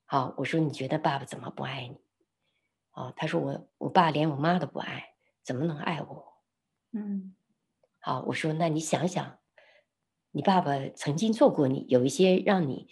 [0.05, 1.97] 好，我说你觉得爸爸怎么不爱你？
[2.91, 6.43] 哦，他说我我爸连我妈都不爱，怎么能爱我？
[6.91, 7.35] 嗯，
[7.99, 9.39] 好，我说那你想想，
[10.29, 12.87] 你爸爸曾经做过你有一些让你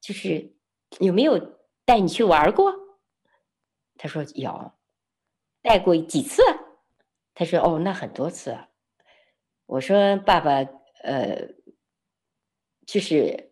[0.00, 0.56] 就是
[0.98, 1.38] 有没有
[1.84, 2.72] 带你去玩过？
[3.98, 4.72] 他说有，
[5.60, 6.42] 带过几次？
[7.34, 8.56] 他说哦，那很多次。
[9.66, 10.50] 我说爸爸
[11.02, 11.48] 呃，
[12.86, 13.50] 就是。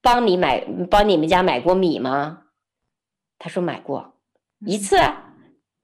[0.00, 2.44] 帮你买，帮你们家买过米吗？
[3.36, 4.14] 他说买过
[4.60, 4.96] 一次。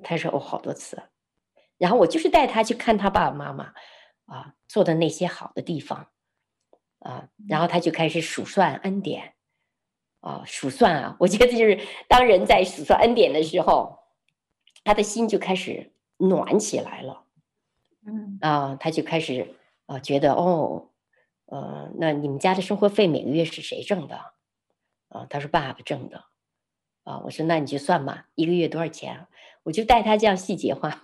[0.05, 1.03] 他说哦，好多次。
[1.79, 3.75] 然后我就是带他去看他爸爸妈妈
[4.27, 6.11] 啊做的那些好的地方
[7.01, 9.35] 啊，然后他就开始数算恩典
[10.21, 11.17] 啊，数算啊。
[11.19, 13.99] 我觉得就是当人在数算恩典的时候，
[14.85, 17.25] 他的心就开始暖起来了。
[18.07, 20.93] 嗯啊，他就开始啊觉得哦。
[21.47, 24.17] 呃，那你们家的生活费每个月是谁挣的？
[25.09, 26.25] 啊，他说爸爸挣的。
[27.05, 29.27] 啊，我说那你就算吧，一个月多少钱？
[29.65, 31.01] 我就带他这样细节化，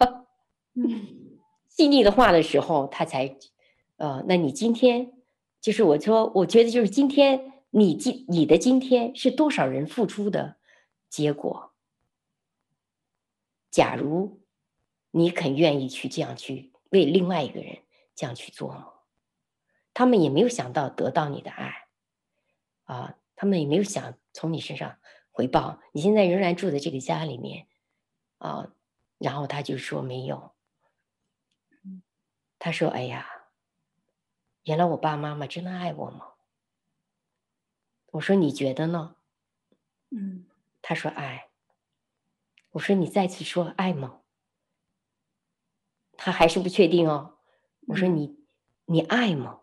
[0.74, 3.36] 嗯， 细腻的话的时候，他才，
[3.96, 5.12] 呃，那你今天
[5.60, 10.56] 就是我说，我觉得就是今天你今你的今天是多少人付出的
[11.08, 11.72] 结果？
[13.70, 14.40] 假如
[15.10, 17.78] 你肯愿意去这样去为另外一个人
[18.14, 18.88] 这样去做吗？
[20.00, 21.86] 他们也没有想到得到你的爱，
[22.84, 24.98] 啊，他们也没有想从你身上
[25.30, 25.78] 回报。
[25.92, 27.68] 你现在仍然住在这个家里面，
[28.38, 28.72] 啊，
[29.18, 30.54] 然后他就说没有。
[32.58, 33.28] 他说：“哎呀，
[34.62, 36.28] 原来我爸妈妈真的爱我吗？”
[38.12, 39.16] 我说：“你觉得呢？”
[40.08, 40.46] 嗯，
[40.80, 41.50] 他说：“爱。”
[42.72, 44.22] 我说：“你再次说爱吗？”
[46.16, 47.36] 他还是不确定哦。
[47.88, 48.38] 我说：“你，
[48.86, 49.58] 你爱吗？”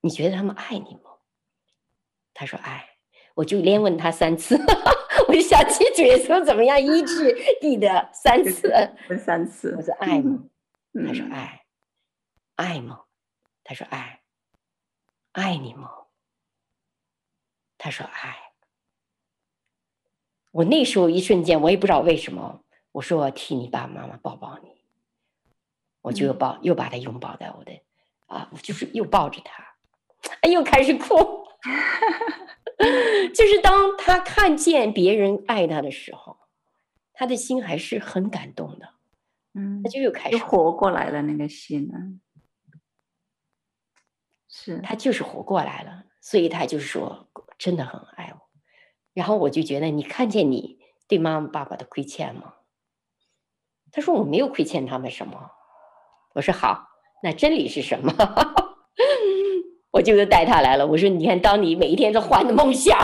[0.00, 1.10] 你觉得他们爱你吗？
[2.32, 2.96] 他说爱，
[3.34, 4.56] 我就连问他三次，
[5.28, 8.72] 我就想起主耶稣怎么样医治地的三次，
[9.08, 9.74] 问三次。
[9.76, 10.44] 我说爱吗？
[10.92, 11.64] 嗯、他说爱，
[12.56, 13.02] 爱吗？
[13.62, 14.22] 他说爱，
[15.32, 15.90] 爱你吗？
[17.76, 18.36] 他说爱。
[20.52, 24.82] 我那时候一瞬间，我也不知道为什么，我说我替你爸爸妈妈抱抱你，
[26.00, 27.72] 我就又抱，又把他拥抱在我的
[28.26, 29.69] 啊，我就是又抱着他。
[30.42, 31.14] 哎， 又开始哭，
[33.34, 36.38] 就是当他看见别人爱他的时候，
[37.12, 38.88] 他的心还是很感动的，
[39.54, 41.98] 嗯，他就又开始又活过来了，那个心呢，
[44.48, 44.78] 是。
[44.80, 47.28] 他就是活过来了，所以他就说
[47.58, 48.48] 真的很爱我，
[49.12, 50.78] 然后我就觉得你看见你
[51.08, 52.54] 对妈妈爸爸的亏欠吗？
[53.92, 55.50] 他说我没有亏欠他们什么，
[56.34, 56.88] 我说好，
[57.22, 58.12] 那真理是什么？
[59.92, 60.86] 我就带他来了。
[60.86, 62.96] 我说：“你看，当你每一天都幻的梦想，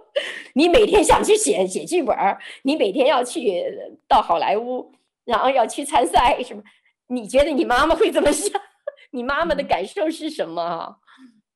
[0.54, 2.14] 你每天想去写写剧本，
[2.62, 3.64] 你每天要去
[4.06, 4.92] 到好莱坞，
[5.24, 6.62] 然后要去参赛什么？
[7.08, 8.60] 你觉得你妈妈会怎么想？
[9.12, 10.96] 你妈妈的感受是什么？”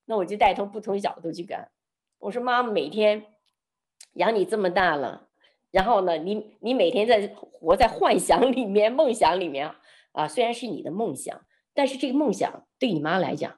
[0.06, 1.68] 那我就带从不同角度去干。
[2.18, 3.26] 我说：“妈妈每天
[4.14, 5.28] 养你这么大了，
[5.70, 9.70] 然后呢，你你每天在活在幻想里面、梦想里面
[10.12, 11.38] 啊，虽然是你的梦想，
[11.74, 13.54] 但是这个梦想对你妈来讲。”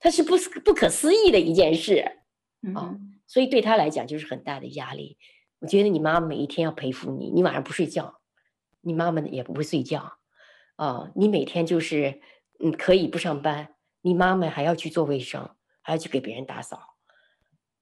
[0.00, 2.04] 他是不不可思议的一件事，
[2.74, 5.18] 啊，所以对他来讲就是很大的压力。
[5.58, 8.20] 我觉得你妈妈每一天要陪护你，你晚上不睡觉，
[8.80, 10.18] 你妈妈也不会睡觉，
[10.76, 12.20] 啊，你每天就是
[12.60, 15.50] 嗯可以不上班，你妈妈还要去做卫生，
[15.82, 16.94] 还要去给别人打扫，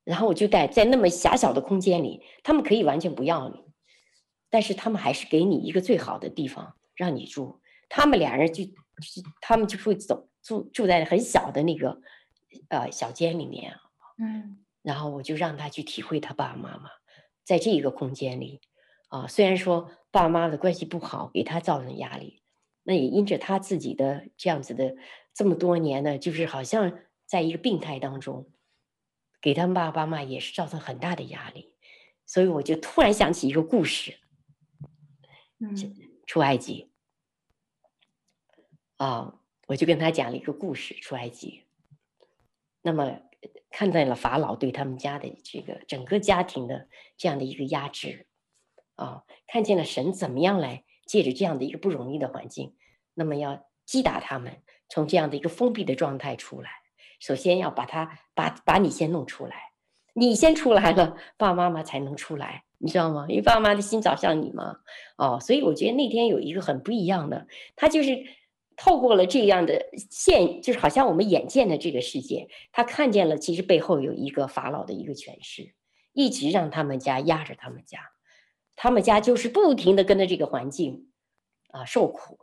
[0.02, 3.60] 然后我就带在那么狭小的空间里，他们可以完全不要你，
[4.48, 8.64] 但是他们还是给你一个最好的地方让你住，他们俩人就
[9.42, 10.30] 他们就会走。
[10.46, 12.00] 住住在很小的那个，
[12.68, 13.74] 呃，小间里面，
[14.18, 16.88] 嗯，然后我就让他去体会他爸爸妈妈
[17.42, 18.60] 在这一个空间里，
[19.08, 22.42] 啊，虽然说爸爸妈妈的关系不好，给他造成压力，
[22.84, 24.96] 那也因着他自己的这样子的
[25.34, 28.48] 这么多年呢，就是好像在一个病态当中，
[29.40, 31.74] 给他们爸爸妈妈也是造成很大的压力。
[32.24, 34.18] 所以我就突然想起一个故事，
[35.58, 35.74] 嗯，
[36.26, 36.90] 出埃及。
[38.96, 41.64] 啊，我就跟他讲了一个故事，出埃及。
[42.82, 43.20] 那么
[43.68, 48.28] 看到了法老对他们家的这个整个家庭的这样的一个压制，
[48.94, 52.76] 啊，看见了神怎么样来借着这样的一个不容易的环境，
[53.14, 56.70] 那么要击打他们从这样的一个封闭的状态出来。
[57.18, 59.72] 首先要把他把把你先弄出来，
[60.14, 63.26] 你先出来了，爸爸妈妈才能出来，你知道吗？
[63.28, 64.78] 因为爸爸妈妈的心早像你嘛，
[65.16, 68.24] 哦，所以我觉得那天有一个很不一样的，他就是。
[68.76, 75.74] 透过了这样的现，就是好像我们眼见的这个世界，他看见了其实背后有一个法老的一个权势，
[76.12, 78.00] 一直让他们家压着他们家，
[78.76, 81.08] 他们家就是不停的跟着这个环境
[81.70, 82.38] 啊受苦，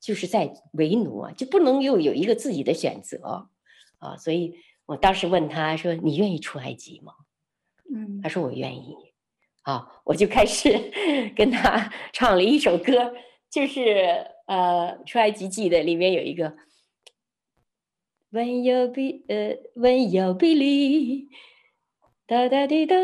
[0.00, 3.48] 就是在为奴啊，就不能又有一个自己的选择
[3.98, 7.12] 啊，所以我当时问他说：“你愿意出埃及吗？”
[7.94, 8.96] 嗯，他说：“我愿意。”
[9.62, 10.90] 啊，我就开始
[11.36, 13.14] 跟他唱了一首歌，
[13.48, 14.37] 就是。
[14.48, 16.56] 呃，出埃及记的里面有一个
[18.32, 21.26] ，When you be 呃，When you believe，
[22.26, 22.96] 哒哒滴哒，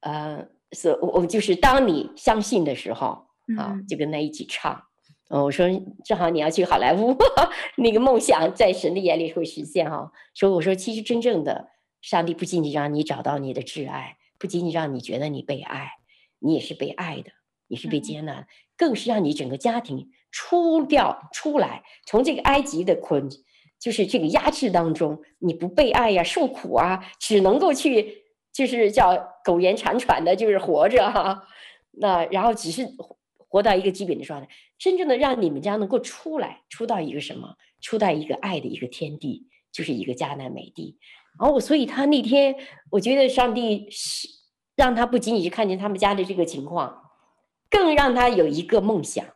[0.00, 4.82] 呃，是我我就是当你相信的时候啊，就跟他一起唱。
[5.28, 5.68] 哦，我说
[6.04, 7.16] 正好你要去好莱坞，
[7.78, 10.10] 那个梦想在神的眼里会实现哈。
[10.34, 11.68] 说我说其实真正的
[12.00, 15.92] 上帝不仅仅让你找到你的挚爱，不仅仅让你觉得你被爱，
[16.40, 17.30] 你也是被爱的，
[17.68, 20.10] 也是被接纳，嗯、更是让你整个家庭。
[20.32, 23.28] 出掉出来，从这个埃及的捆，
[23.78, 31.44] 就是这个压制当中，你不被爱呀，受苦啊，只能够去，就是叫苟延残喘的，就是活着哈、
[31.92, 32.88] 那然后只是
[33.48, 37.54] 活到一个基本的状态，真正的让你们家能够出来，出到一个什么？
[37.82, 40.96] 出到一个爱的一个天地，就是一个迦南美地。
[41.38, 42.54] 然后，所以他那天，
[42.90, 44.28] 我觉得上帝是
[44.76, 46.96] 让他不仅仅是看见他们家的这个情况，
[47.68, 49.26] 更让他有一个梦想。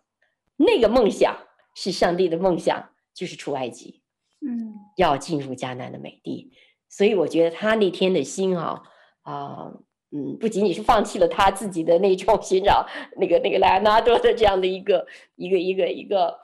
[0.56, 1.36] 那个梦想
[1.74, 4.02] 是上帝的梦想，就是出埃及，
[4.40, 6.52] 嗯，要进入迦南的美地。
[6.88, 8.82] 所以我觉得他那天的心啊
[9.22, 9.72] 啊，
[10.10, 12.86] 嗯，不仅仅是放弃了他自己的那种寻找
[13.18, 16.38] 那个那个莱昂纳多的这样的一个一个一个一个，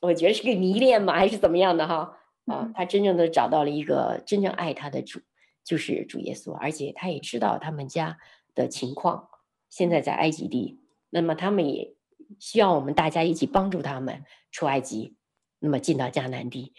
[0.00, 5.20] 我觉得是个迷恋嘛，还是怎么样的哈啊，他真正的找到了一个真正爱他的主，
[5.64, 8.18] 就是主耶稣，而且他也知道他们家
[8.54, 9.30] 的情况，
[9.70, 11.96] 现在在埃及地，那么他们也。
[12.38, 15.16] 需要我们大家一起帮助他们出埃及，
[15.58, 16.72] 那么进到迦南地，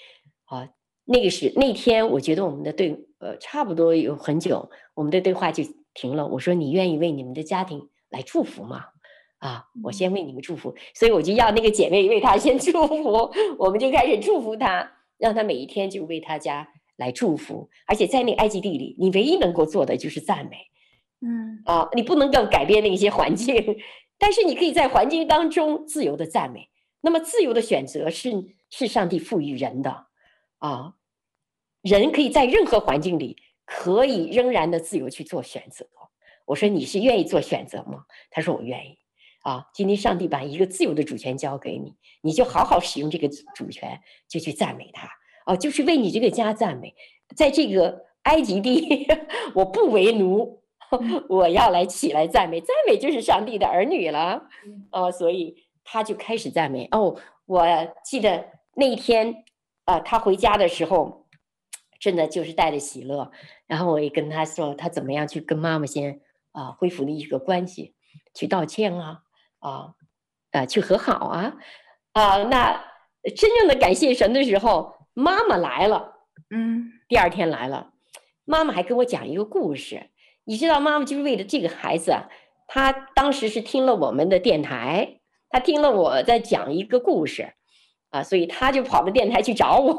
[0.45, 0.69] 啊，
[1.05, 6.27] 那个是那天，我觉得我们的对，呃，差不多有很久，我们的对话就停了。
[6.27, 8.85] 我说你愿意为你们的家庭来祝福吗？
[9.39, 20.57] 啊，我先为你们祝福，所以我就要那个姐妹为她先祝福，我们就开始祝福她，让她每一天就为她家来祝福，而且在那个埃及地里，你唯一能够做的就是赞美，
[21.21, 23.55] 嗯，啊，你不能够改变那些环境。
[24.17, 26.69] 但是你可以在环境当中自由的赞美，
[27.01, 28.31] 那么自由的选择是
[28.69, 30.07] 是上帝赋予人的，
[30.57, 30.95] 啊，
[31.81, 35.87] 人可以在任何环境里可以仍然的自由去做选择。
[36.45, 38.05] 我说你是愿意做选择吗？
[38.31, 38.97] 他说我愿意。
[39.43, 45.07] 啊，今天上帝把一个自由的主权交给你，你就好好使用这个主权，就去赞美他。
[45.45, 46.93] 啊，就是为你这个家赞美，
[47.33, 49.07] 在这个埃及地，
[49.55, 50.63] 我不为奴。
[51.27, 54.47] 我要来起来赞美，赞美就是上帝的儿女了，
[54.91, 56.87] 哦，所以他就开始赞美。
[56.91, 57.65] 哦，我
[58.03, 59.43] 记得那一天，
[59.85, 61.25] 啊、呃，他回家的时候，
[61.99, 63.31] 真的就是带着喜乐。
[63.65, 66.21] 然后我也跟他说，他怎么样去跟妈妈先
[66.53, 67.95] 啊、呃、恢复了一个关系，
[68.33, 69.23] 去道歉啊，
[69.59, 69.95] 啊、呃，啊、
[70.51, 71.57] 呃，去和好啊，
[72.13, 72.85] 啊、呃，那
[73.35, 76.13] 真正的感谢神的时候，妈妈来了，
[76.49, 77.91] 嗯，第二天来了，
[78.45, 80.11] 妈妈还跟我讲一个故事。
[80.47, 82.29] 你知道妈妈就是为了这个孩子啊，
[82.67, 85.19] 她当时是听了我们的电台，
[85.49, 87.53] 她听了我在讲一个故事，
[88.11, 89.93] 啊，所以她就跑到电台去找我，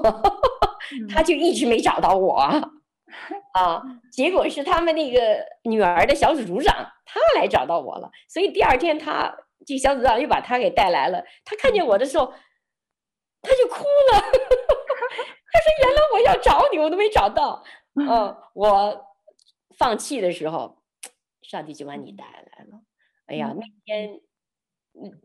[1.12, 2.32] 她就一直没找到我，
[3.52, 5.20] 啊，结果是他们那个
[5.64, 6.74] 女儿的小组组长，
[7.04, 9.36] 他来找到我了，所以第二天他
[9.66, 12.32] 这小组长又把他给带来了，他看见我的时候，
[13.42, 17.62] 他就哭了， 他说：“原来我要找你，我都没找到。”
[18.00, 19.07] 嗯，我。
[19.78, 20.82] 放弃的时候，
[21.42, 22.82] 上帝就把你带来了。
[23.26, 24.20] 哎呀，那天，
[24.94, 25.20] 嗯，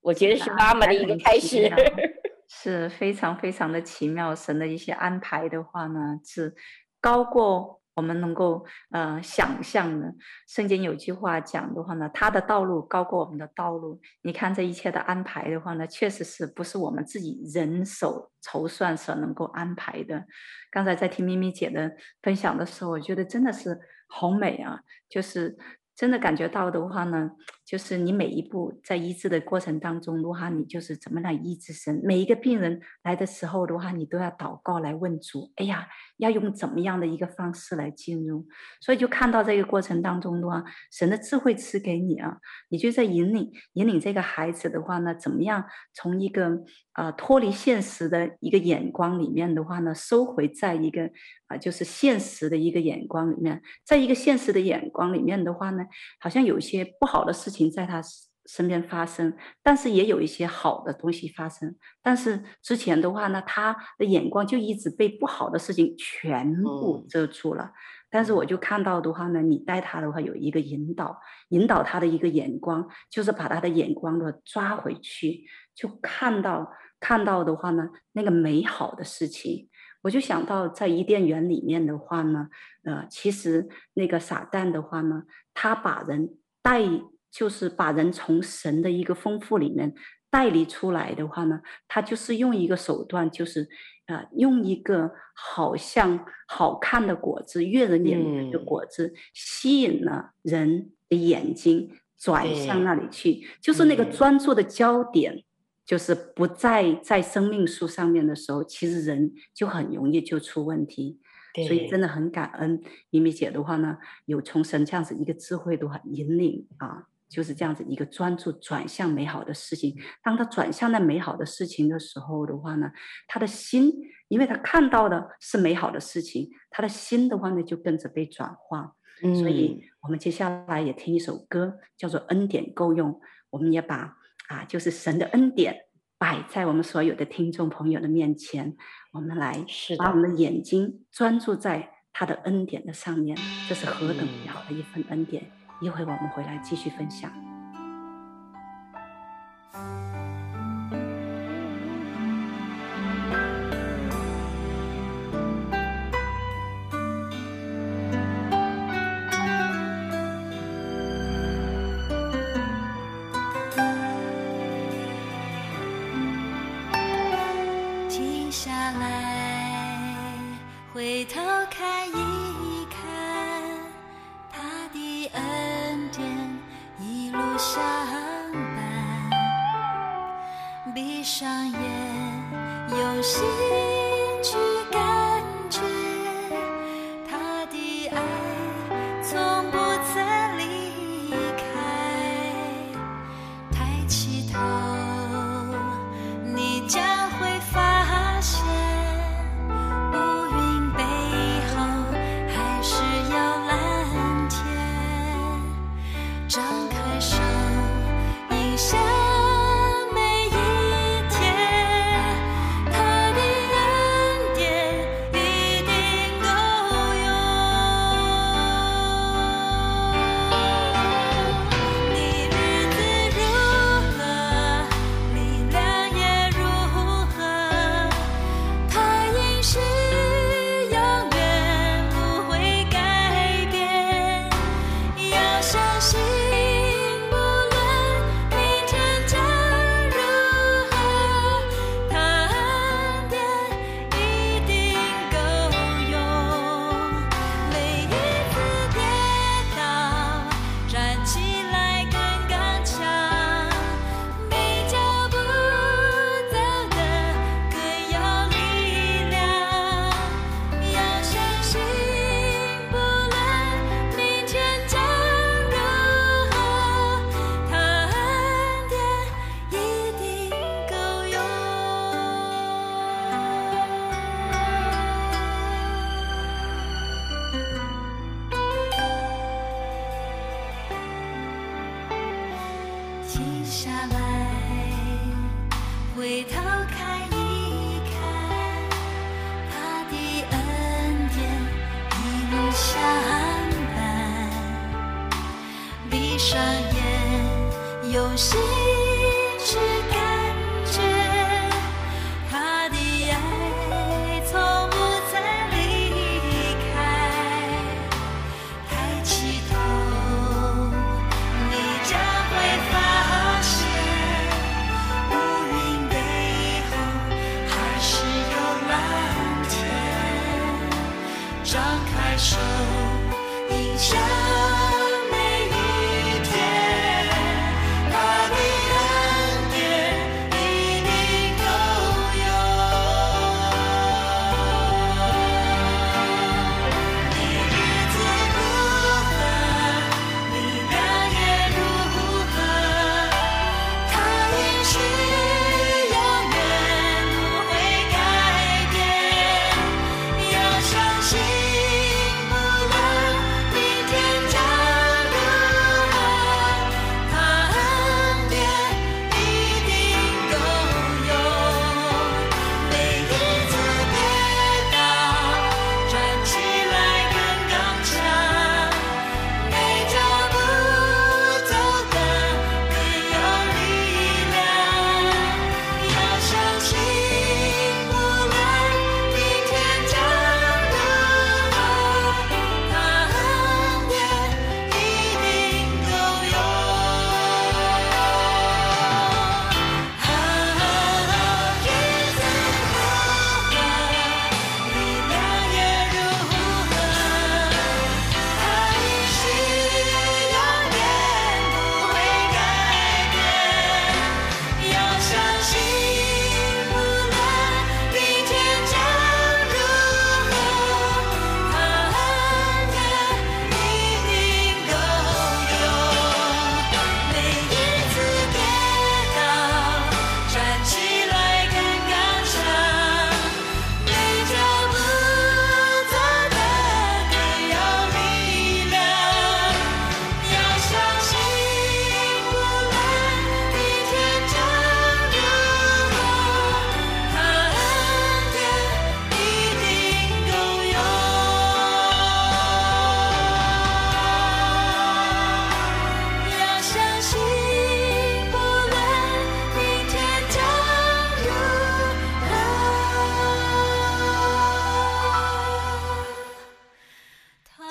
[0.00, 1.70] 我觉得是妈妈的一个开始，
[2.48, 4.34] 是非常非常的奇妙。
[4.34, 6.54] 神的一些安排的话呢，是
[7.00, 10.14] 高过我们能够呃想象的。
[10.46, 14.00] 圣经有句话讲的话呢，他的道路高过我们的道路。
[14.22, 20.24] 你看这一切的安排的话呢，确实是不是我们自己人手筹算所能够安排的。
[20.70, 21.90] 刚才在听咪咪姐的
[22.22, 25.58] 分享的时候，我觉得真的是好美啊，就是。
[25.96, 27.30] 真的感觉到的话呢，
[27.64, 31.98] 就是你每一步在医治的过程当中的话，你就是怎么来医治神。
[32.04, 35.88] 每一个病人来的时候的话，你都要祷告来问主，哎呀，
[36.18, 38.46] 要用怎么样的一个方式来进入。
[38.82, 42.36] 所以就看到这个过程当中的话，神的智慧赐给你啊，
[42.68, 46.50] 你就在引领引领这个孩子的话呢，怎么样从一个
[46.92, 51.10] 啊、呃、脱离现实的一个眼光里面的话呢，收回在一个
[51.46, 55.85] 啊、就是现实的一个眼光里面，在一个现实的眼光里面的话呢。
[56.20, 58.02] 好像有一些不好的事情在他
[58.48, 61.74] 身边发生，但是也有一些好的东西发生。
[62.00, 67.72] 但是之前的话呢，他的眼光就一直被不好的事情全部遮住了。
[68.08, 71.18] 但是我就看到的话呢，你带他的话有一个引导，
[71.48, 76.70] 引导他的一个眼光，就是把他的眼光的抓回去，就看到
[77.00, 79.68] 看到的话呢，那个美好的事情。
[80.02, 82.48] 我就想到在伊甸园里面的话呢，
[82.84, 85.24] 呃，其实那个撒旦的话呢，
[85.56, 86.82] 他把人带，
[87.30, 89.94] 就是把人从神的一个丰富里面
[90.30, 93.66] 带离出来的话呢，他就是用一个手段，就是
[94.06, 105.42] 呃，用一个好像好看的果子，悦人眼目的果子，嗯、吸引了人的眼睛转向那里去，嗯、就是那个专注的焦点。
[105.86, 111.20] 就是不在在生命树上面的时候，其实人就很容易就出问题。
[111.56, 112.80] 对所以真的很感恩
[113.10, 119.96] 咪咪姐的话呢，有从神这样子一个智慧的话引领啊，就是这样子一个专注转向美好的事情。
[120.22, 122.92] 当他转向那美好的事情的时候的话呢，
[123.26, 123.92] 他的心，
[124.28, 128.94] 因为他看到的是美好的事情，他的心的话呢就跟着被转化。
[129.22, 133.12] 嗯，所以我们接下来也听一首歌，叫做《恩典够用》，
[133.50, 134.16] 我们也把。
[134.48, 135.86] 啊，就是神的恩典
[136.26, 138.76] 摆在我们所有的听众朋友的面前，
[139.12, 139.64] 我们来
[139.96, 145.44] 把我们的眼睛专注在他的恩典的上面，这是何等美好的一份恩典！
[145.80, 147.30] 一会儿我们回来继续分享。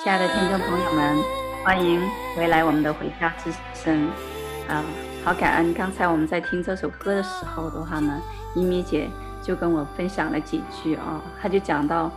[0.06, 1.16] 亲爱的听众朋友们，
[1.64, 2.00] 欢迎
[2.36, 4.08] 回来我们的回家之声
[4.68, 4.84] 啊！
[5.24, 8.22] 好感恩，刚才我们在听这首歌的时候的话呢，
[8.54, 9.10] 咪咪姐
[9.42, 12.08] 就跟我分享了几句啊，她就讲到，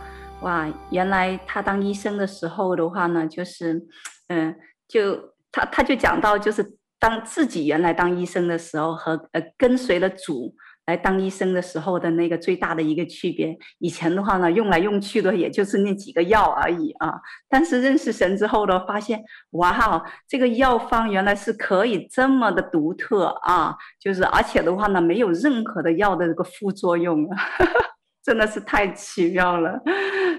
[0.42, 3.84] 哇，原来她当医生的时候的话呢，就是，
[4.28, 4.54] 嗯，
[4.86, 5.16] 就
[5.50, 6.64] 她她就讲到，就是
[7.00, 10.54] 当自己原来当医生的时候和呃跟随了主。
[10.90, 17.14] 来当医生的时候的那个最大的一个区别，以前的话呢，用来用去的也就是那几个药而已啊。
[17.48, 19.22] 但是认识神之后呢，发现
[19.52, 27.28] 哇哈，这个药方原来是可以这么的独特啊，就是而且的话呢，没有任何的药的这个副作用，
[28.24, 29.80] 真的是太奇妙了。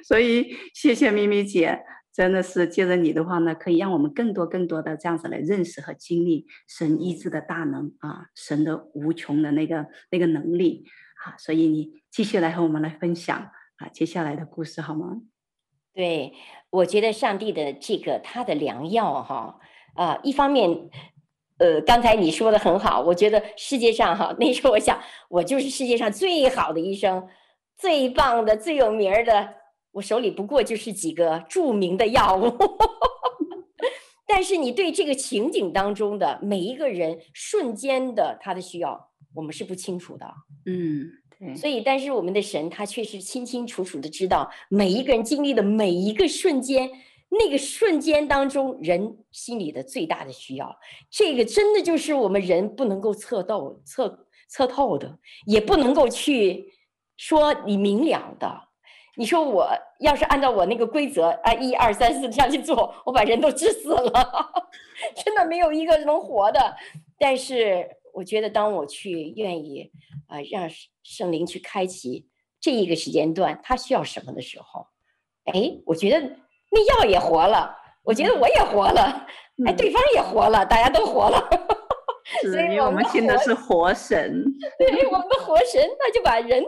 [0.04, 1.80] 所以谢谢咪咪姐。
[2.22, 10.86] 真的是借着你的话呢，可以让我们更多更多的这样子来认识和经历神医治的大能啊，神的无穷的那个那个能力
[11.26, 13.38] 啊，所以你继续来和我们来分享
[13.78, 15.24] 啊接下来的故事好吗？
[15.96, 16.34] 对，
[16.70, 19.60] 我觉得上帝的这个他的良药哈
[19.96, 20.70] 啊，一方面，
[21.58, 27.28] 呃，刚才你说的很好，我觉得世界上哈，那时候我想我就是世界上最好的医生，
[27.76, 29.61] 最棒的，最有名儿的。
[29.94, 32.58] 我手里不过就是几个著名的药物，
[34.26, 40.26] 但是你对这个情景当中的每一个人瞬间的他的需要，我们是不清楚的。
[40.66, 41.56] 嗯，对。
[41.56, 46.90] 所以，但是我们的神他却是清清楚楚的知道每一个人经历的每一个瞬间，
[47.30, 50.80] 那个瞬间当中人心里的最大的需要，
[51.10, 56.72] 这个真的就是我们人不能够测透、测测透的，也不能够去
[57.18, 58.71] 说你明了的。
[59.18, 59.68] 你说我
[60.00, 64.52] 要是按照我那个规则啊，一二三四这样去做，我把人都治死了，
[65.24, 66.76] 真的没有一个能活的。
[67.20, 69.92] 但是我觉得，当我去愿意
[70.28, 70.70] 啊，让
[71.04, 72.28] 圣灵去开启
[72.60, 74.88] 这一个时间段，他需要什么的时候，
[75.46, 76.20] 哎，我觉得
[76.72, 79.28] 那药也活了，我觉得我也活了，
[79.68, 81.50] 哎，对方也活了，大家都活了。
[82.44, 84.42] 所以我们信的是活神，
[84.80, 86.64] 对，我们的活神，那就把人。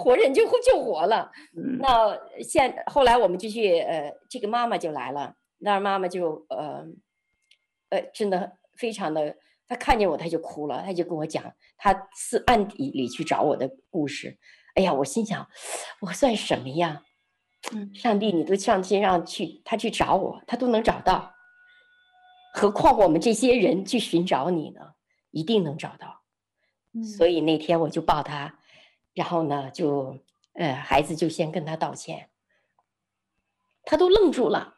[0.00, 1.30] 活人就就活了，
[1.78, 6.86] 那现后来我们就去，呃，这个妈妈就来了，那妈妈就呃，
[7.90, 9.36] 呃，真的非常的，
[9.68, 14.38] 她看见我，她就哭了，她就跟我讲，她是暗地里去找我的故事。
[14.74, 15.46] 哎呀，我心想，
[16.00, 17.02] 我算什么呀？
[17.92, 21.34] 上帝，你都上天上去，他去找我，他都能找到，
[22.54, 24.80] 何况我们这些人去寻找你呢？
[25.30, 26.22] 一定能找到。
[27.18, 28.59] 所以那天我就抱他。
[29.20, 30.16] 然后呢，就
[30.54, 32.30] 呃，孩子就先跟他道歉。
[33.84, 34.72] 他都愣住了。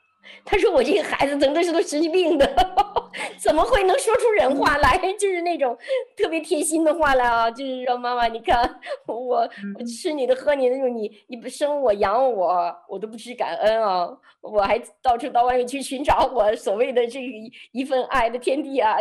[0.45, 2.45] 他说：“我这个孩子真的是个神经病的，
[3.39, 4.99] 怎么会能说出人话来？
[5.15, 5.79] 就是那种
[6.17, 7.49] 特别贴心的话来啊！
[7.49, 14.09] 就是说妈妈，你看 我，我吃你的喝你的，你你不生我养我，我都不知感恩啊！
[14.41, 17.29] 我还到处到外面去寻找我所谓的这个
[17.71, 18.99] 一份爱的天地啊，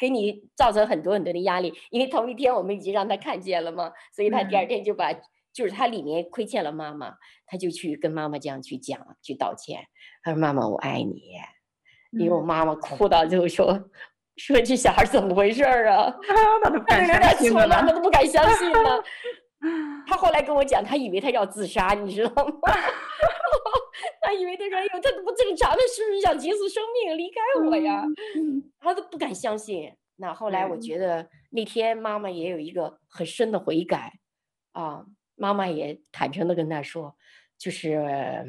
[0.00, 1.72] 给你造成很多很多的压力。
[1.90, 5.12] 因为头一天我们已经让他看见了嘛，所以他第二天就把。”
[5.52, 7.12] 就是他里面亏欠了妈妈，
[7.44, 9.82] 他就去跟妈妈这样去讲，去道歉。
[10.22, 11.20] 他说：“妈妈，我爱你。”
[12.16, 13.90] 因为我妈妈哭到就说：“嗯、
[14.38, 16.08] 说这小孩怎么回事啊？
[16.62, 19.02] ”他都不敢相信了， 他都不敢相信了。
[20.06, 22.52] 他后来跟我讲，他以为他要自杀，你知道吗？
[24.20, 28.04] 他以为他说：“哎呦，他都不正常，他是不是想结束生命，离开我呀？”
[28.36, 29.92] 嗯、他都不敢相信。
[30.16, 34.12] 那后来我觉得那天妈妈也有一个很深的悔改
[34.72, 35.04] 啊。
[35.36, 37.16] 妈妈也坦诚的跟他说，
[37.56, 38.44] 就是，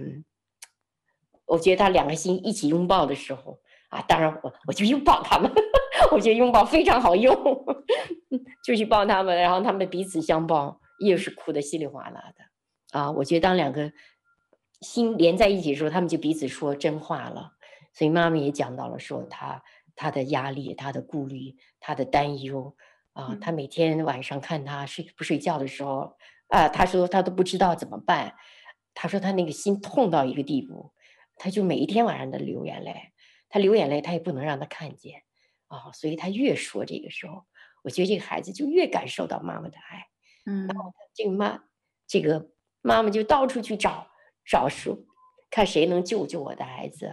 [1.46, 5.50] 我觉得他两个心一起拥抱的时候啊，当然我我就拥抱他们，
[6.12, 7.34] 我觉得拥抱非常好用，
[8.68, 13.10] 就去抱他们，然后他们彼此相抱，又是哭得稀里哗啦的啊。
[13.10, 13.90] 我觉得当两个
[14.82, 17.54] 心连在一起的时候，他们就彼此说真话了。
[17.94, 19.64] 所以妈妈也讲到了，说他
[19.96, 22.76] 他的压力、他的顾虑、他的担忧
[23.14, 26.18] 啊，他每天晚上看他睡不睡觉的时候。
[26.48, 28.36] 啊，他说他都不知道怎么办。
[28.94, 30.92] 他说他那个心痛到一个地步，
[31.38, 33.14] 他就每一天晚上都流眼泪。
[33.48, 35.24] 他流眼泪，他也不能让他看见
[35.68, 37.46] 啊、哦，所以他越说这个时候，
[37.84, 40.08] 我觉得这个孩子就越感受到妈妈的爱。
[40.46, 41.64] 嗯，然后这个妈，
[42.06, 42.50] 这个
[42.82, 44.08] 妈妈就到处去找
[44.52, 45.08] 找书，
[45.50, 47.06] 看谁能救救我的孩子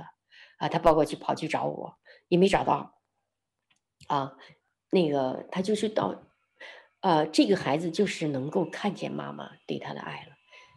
[0.59, 0.69] 啊。
[0.69, 2.99] 他包括去跑去找我，也没找到。
[4.09, 4.33] 啊，
[4.91, 6.25] 那个他就是到。
[7.01, 10.33] 呃，这个孩子就是能够看见妈妈对他的爱了，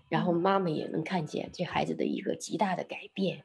[0.08, 3.44] 然后妈妈也能看见这孩子的一个极大的改变，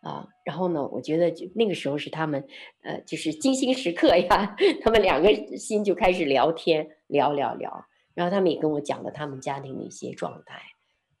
[0.00, 2.48] 啊，然后呢，我觉得就那个时候是他们，
[2.82, 5.28] 呃，就是精心时刻呀， 他们两个
[5.58, 7.84] 心就开始聊天，聊聊聊，
[8.14, 10.62] 然后他们也跟我讲了他们家庭的一些状态，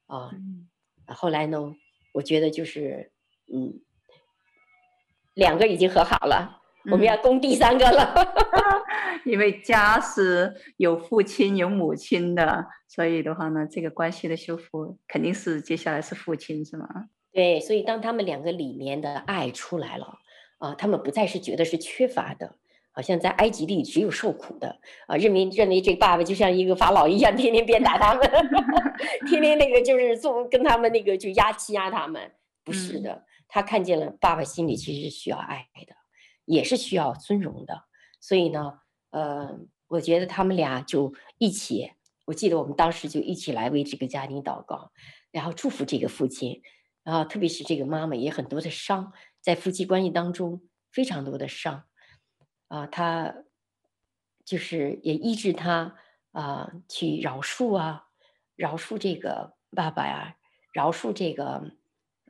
[0.06, 0.30] 啊，
[1.14, 1.74] 后来呢，
[2.14, 3.12] 我觉得就是，
[3.52, 3.80] 嗯，
[5.34, 6.56] 两个已经和好了。
[6.90, 8.14] 我们要攻第三个了，
[9.26, 16.88] 因为家是有父亲有母亲的，所以的话呢，这个关系的修复肯定是接下来是父亲，是吗？
[17.30, 20.18] 对，所以当他们两个里面的爱出来了
[20.58, 22.56] 啊，他们不再是觉得是缺乏的，
[22.98, 24.76] 好像在埃及里只有受苦的
[25.06, 28.28] 啊，认为认为这个爸爸就像一个法老一样，天天鞭打他们，
[29.30, 32.32] 天天那个就是做跟他们那个就压欺压他们，
[32.64, 35.94] 不是的，嗯、他看见了爸爸心里其实是需要爱的。
[36.44, 37.82] 也是需要尊荣的，
[38.20, 38.80] 所以呢，
[39.10, 41.92] 呃，我觉得他们俩就一起，
[42.24, 44.90] 我记得我们当时就一起来为这个家庭祷告，
[45.30, 46.62] 然后祝福这个父亲，
[47.04, 51.84] 然后特别是这个妈妈也很多的伤，在夫妻关系当中非常多的伤，
[52.68, 53.34] 啊，他
[54.44, 55.96] 就是也医治他
[56.32, 58.06] 啊，去饶恕啊，
[58.56, 60.36] 饶恕这个爸爸呀，
[60.72, 61.72] 饶恕这个，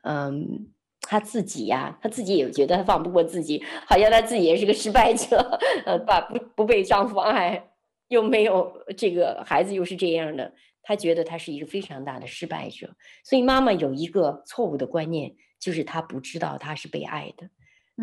[0.02, 0.72] 嗯。
[1.00, 7.70] 他自己呀、啊，他自己也觉得他放不过自己，好像他自己也是个失败者，呃，把不不被丈夫爱，
[8.08, 12.94] 又没有这个孩子，又是这样的，他觉得他是一个非常大的失败者。
[13.24, 17.48] 所以妈妈有一个错误的观念，就是他不知道他是被爱的，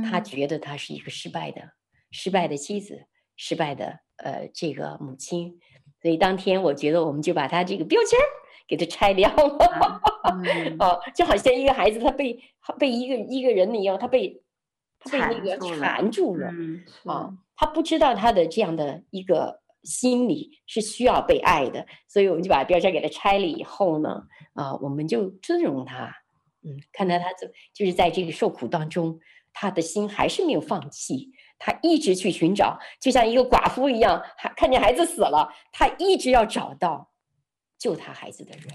[0.10, 1.74] 他觉得他是一个失败的、
[2.16, 5.60] 失败的妻子，失败的呃这个母亲。
[6.02, 8.18] 所以当天我觉得我们就把他这个标签
[8.68, 10.02] 给他拆掉了，
[10.46, 12.40] 嗯、 哦，就好像一个孩子他被
[12.80, 14.42] 被一个一个人一样，他被
[15.00, 16.48] 他被那个缠住了，
[17.04, 26.06] 啊、哦，他不知道他的这样的一个心理是需要被爱的，所以我们就把标签给他拆了以后呢，啊，我们就尊重他，
[26.64, 29.20] 嗯，看到他就就是在这个受苦当中，
[29.54, 37.12] 他的心还是没有放弃，他一直去寻找，就像一个寡妇一样，还看见孩子死了，他一直要找到。
[37.78, 38.68] 救他孩子的人，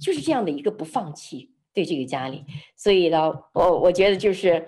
[0.00, 2.42] 就是这样的一个不放弃对这个家里，
[2.74, 4.66] 所以呢，我我觉得就是，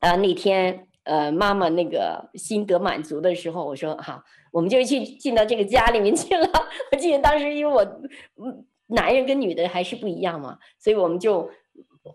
[0.00, 4.22] 啊，那天呃妈妈那个心得满足的时候，我说好，
[4.52, 6.46] 我们就去进到这个家里面去了。
[6.92, 11.50] 我记得当时因为我嗯男人跟女的还是不一样嘛，所以我们就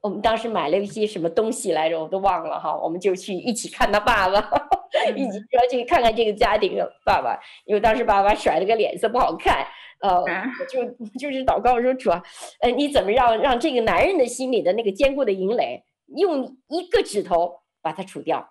[0.01, 4.39] 我们当时买了一些什么东西来着，我都忘了哈，我们就去一起看他爸爸，
[5.15, 9.65] 一起说去看看这个家庭的爸爸，因为当时爸爸甩了个脸色不好看。
[9.99, 10.83] 呃，我就
[11.17, 12.21] 就是祷告说主啊，
[12.59, 18.47] 呃，你怎么让让这个男人的心里的那个坚固的营垒，用一个指头把它除掉？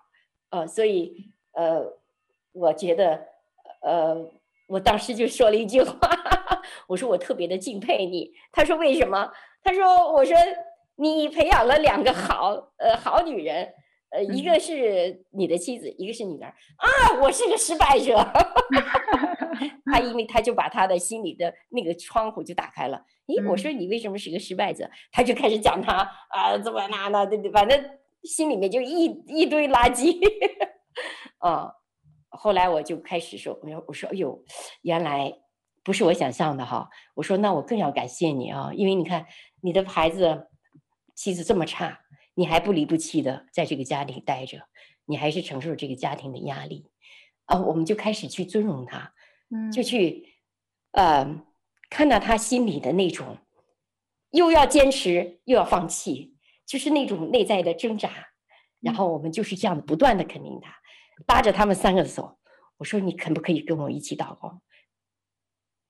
[0.49, 1.85] 呃，所以呃，
[2.51, 3.25] 我觉得
[3.81, 4.17] 呃，
[4.67, 5.95] 我当时就说了一句话，
[6.87, 8.31] 我说我特别的敬佩你。
[8.51, 9.31] 他说为什么？
[9.63, 10.35] 他说我说
[10.97, 13.73] 你培养了两个好呃好女人，
[14.11, 18.15] 呃，一个是你的妻子，一个是女儿啊，我是个失败者。
[19.91, 22.97] 他因为他就把他的心里的那个窗户就打开了。
[23.27, 24.89] 诶，我说你为什么是个失败者？
[25.11, 27.89] 他就开始讲他啊怎么那那对对，反正
[28.23, 30.17] 心里面就一一堆垃圾。
[31.39, 31.71] 啊，
[32.29, 34.43] 后来我就开始说，我说我说哎呦，
[34.81, 35.33] 原来
[35.83, 36.89] 不是我想象的哈。
[37.15, 39.25] 我说那我更要感谢你啊，因为你看
[39.61, 40.47] 你的孩子。
[41.15, 42.01] 妻子这么差，
[42.33, 44.67] 你还不离不弃的在这个家庭待着，
[45.05, 46.91] 你还是承受这个家庭的压力，
[47.45, 49.13] 啊，我们就开始去尊重他，
[49.49, 50.35] 嗯，就去，
[50.91, 51.41] 呃，
[51.89, 53.37] 看到他心里的那种，
[54.31, 56.35] 又要坚持又要放弃，
[56.65, 58.11] 就是那种内在的挣扎，
[58.81, 60.75] 然后我们就是这样不断的肯定他，
[61.27, 62.37] 拉着他们三个的手，
[62.77, 64.61] 我说你可不可以跟我一起祷告？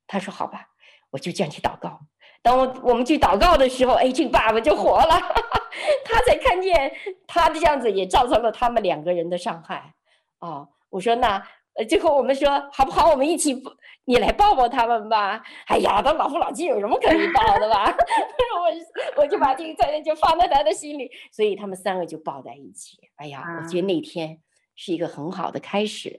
[0.08, 0.68] 他说好吧，
[1.10, 2.06] 我就这样去祷告。
[2.46, 5.20] 当我我们去祷告的时候，哎，这个爸爸就活了，
[6.06, 6.92] 他才看见
[7.26, 9.96] 他这样子也造成了他们两个人的伤害。
[10.42, 11.42] 哦，我说那
[11.74, 13.10] 呃，最后我们说好不好？
[13.10, 13.60] 我们一起，
[14.06, 15.42] 你来抱抱他们吧。
[15.66, 17.92] 哎呀，他老夫老妻有什么可以抱的吧？
[18.62, 22.96] 我我就把这个责任就放在他的心里，所以他们三个就抱在一起。
[23.16, 24.38] 哎呀，我觉得那天
[24.76, 26.16] 是一个很好的开始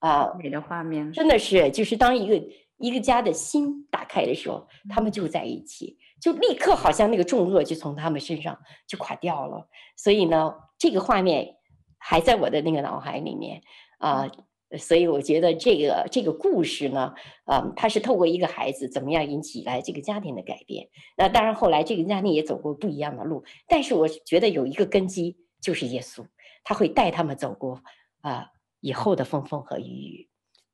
[0.00, 2.44] 啊，美的画面，真的是就是当一个。
[2.82, 9.66] 一个家的心打开的时候，他们就在一起，就立刻好像那个重恶就从他们身上就垮掉了。
[9.96, 11.56] 所以呢，这个画面
[11.96, 13.62] 还在我的那个脑海里面
[13.98, 14.30] 啊、呃。
[14.78, 17.12] 所以我觉得这个这个故事呢，
[17.44, 20.88] 啊、呃，它是透过一个孩子怎么样引起来这个家庭的改变。
[21.14, 26.24] 那当然后来这个家庭也走过不一样的路，但是我觉得有一个根基就是耶稣，
[26.64, 27.82] 他会带他们走过
[28.22, 28.46] 啊、呃、
[28.80, 30.28] 以后的风风和雨雨。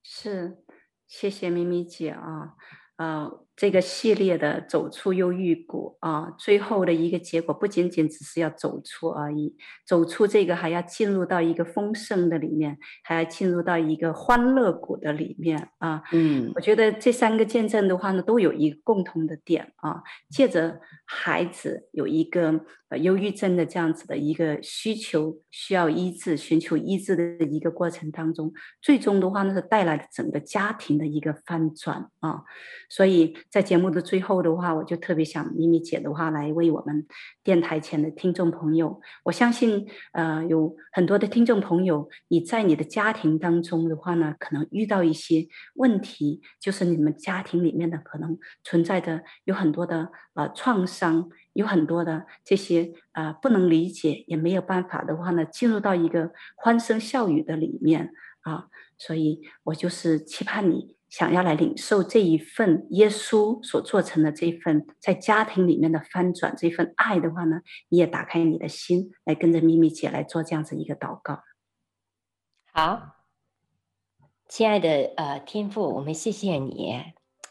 [0.04, 0.64] 是。
[1.08, 2.54] 谢谢咪咪姐啊，
[2.96, 16.04] 呃，这个系列的走出忧郁谷啊，最后的一个结果不仅仅只是要走出而已，走出这个还要进入到一个丰盛的里面，还要进入到一个欢乐谷的里面啊。
[16.12, 22.60] 嗯，我觉得这三个见证的话呢，都有一个共同的点啊，借着孩子有一个。
[22.90, 28.50] 呃，忧郁症的这样子的一个需求，需要医治、寻求医治的一个过程当中，
[28.80, 32.44] 最终的话呢，是带来了整个家庭的一个翻转啊。
[32.88, 37.06] 所以在节目的最后的话，我就特别想咪咪姐的话来为我们
[37.42, 51.28] 电台前的听众朋友，我相信呃有很多的听众朋友，你在你的家庭当中的话呢，可能遇到一些问题，就是你们家庭里面的可能存在着有很多的呃创伤。
[51.54, 71.42] 有很多的这些、呃，不能理解也没有办法的话呢，进入到一个欢声笑语的里面啊，所以我就是期盼你想要来领受这一份耶稣所做成的这份在家庭里面的翻转，这份爱的话呢，你也打开你的心来跟着咪咪姐来做这样子一个祷告。
[72.72, 73.16] 好，
[74.48, 77.02] 亲爱的呃天父，我们谢谢你，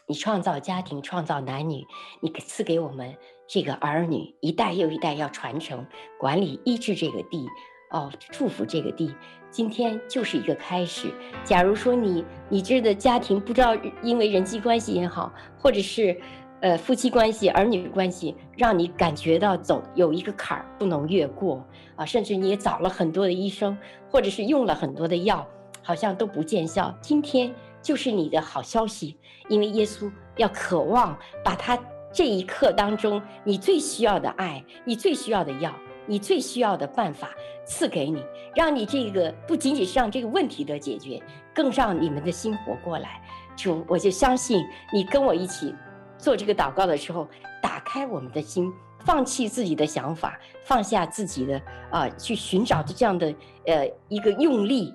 [0.06, 1.84] 你创造家庭，创造男女，
[2.22, 3.16] 你赐给我们。
[3.50, 5.86] 这个儿女一代又一代要传承、
[6.20, 7.48] 管理、医治这个地，
[7.90, 9.14] 哦，祝福这个地。
[9.50, 11.10] 今天就是一个开始。
[11.42, 16.20] 假如说你你这的家庭不知道因为人际关系也好，或者是
[16.60, 21.64] 呃夫妻关系、儿女关系，让你感觉到走有一个坎儿不能越过
[21.96, 23.76] 啊，甚至你也找了很多的医生，
[24.10, 25.46] 或者是用了很多的药，
[25.82, 26.94] 好像都不见效。
[27.00, 29.16] 今天就是你的好消息，
[29.48, 31.78] 因为耶稣要渴望把他。
[32.10, 35.70] 这一刻当中，你最需要的爱，你最需要的药，
[36.06, 37.28] 你最需要的办法
[37.68, 41.22] 赐给你，让你这个不仅仅是让这个问题得解决，
[41.54, 43.20] 更让你们的心活过来。
[43.54, 45.74] 主，我就相信你跟我一起
[46.16, 47.28] 做这个祷告的时候，
[47.62, 51.60] 打开我们的心，放弃自己的想法，放下自己的
[51.90, 53.34] 啊、去寻找这样的
[53.66, 54.94] 呃一个用力，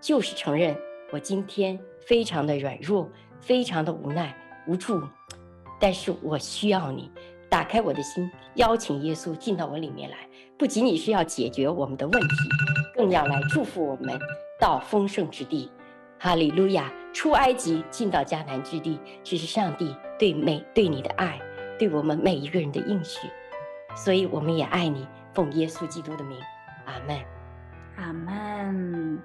[0.00, 0.76] 就是承认
[1.10, 3.08] 我今天非常的软弱，
[3.40, 4.36] 非常的无奈
[4.66, 5.02] 无助。
[5.80, 7.10] 但是我需要你
[7.48, 10.16] 打开我的心，邀请耶稣进到我里面来，
[10.58, 12.36] 不仅仅是要解决我们的问题，
[12.96, 14.18] 更要来祝福我们
[14.58, 15.70] 到丰盛之地。
[16.18, 16.92] 哈利路亚！
[17.14, 21.40] 出埃及进到迦南之地，这是上帝对每对你的爱，
[21.78, 23.28] 对我们每一个人的应许。
[23.94, 26.36] 所以我们也爱你，奉耶稣基督的名，
[26.86, 27.16] 阿门，
[27.96, 29.22] 阿门。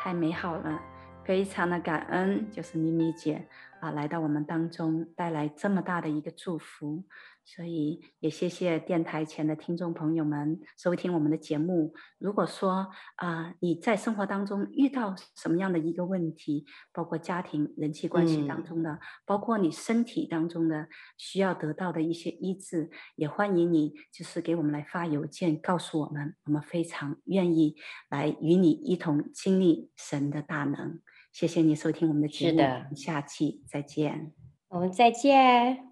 [0.00, 0.80] 太美好了，
[1.24, 3.46] 非常的感恩，就是咪咪姐。
[3.78, 7.04] 啊来到我们当中，带来这么大的一个祝福。
[7.44, 11.92] 所以也谢谢电台前的听众朋友们收听我们的节目。
[12.18, 20.88] 如果说啊、呃、你在生活当中遇到什么样的一个问题，包括家庭人际关系当中的，嗯、包括你身体当中的
[21.18, 27.76] 需要得到的一些医治，也欢迎你就是给我们来发邮件告诉我们，我们非常愿意
[28.08, 31.00] 来与你一同经历神的大能。
[31.32, 34.32] 谢谢你收听我们的节目，是的，下期再见，
[34.68, 35.91] 我们再见。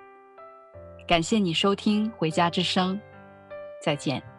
[1.11, 2.95] 感谢你收听《回家之声》，
[3.83, 4.30] 再见。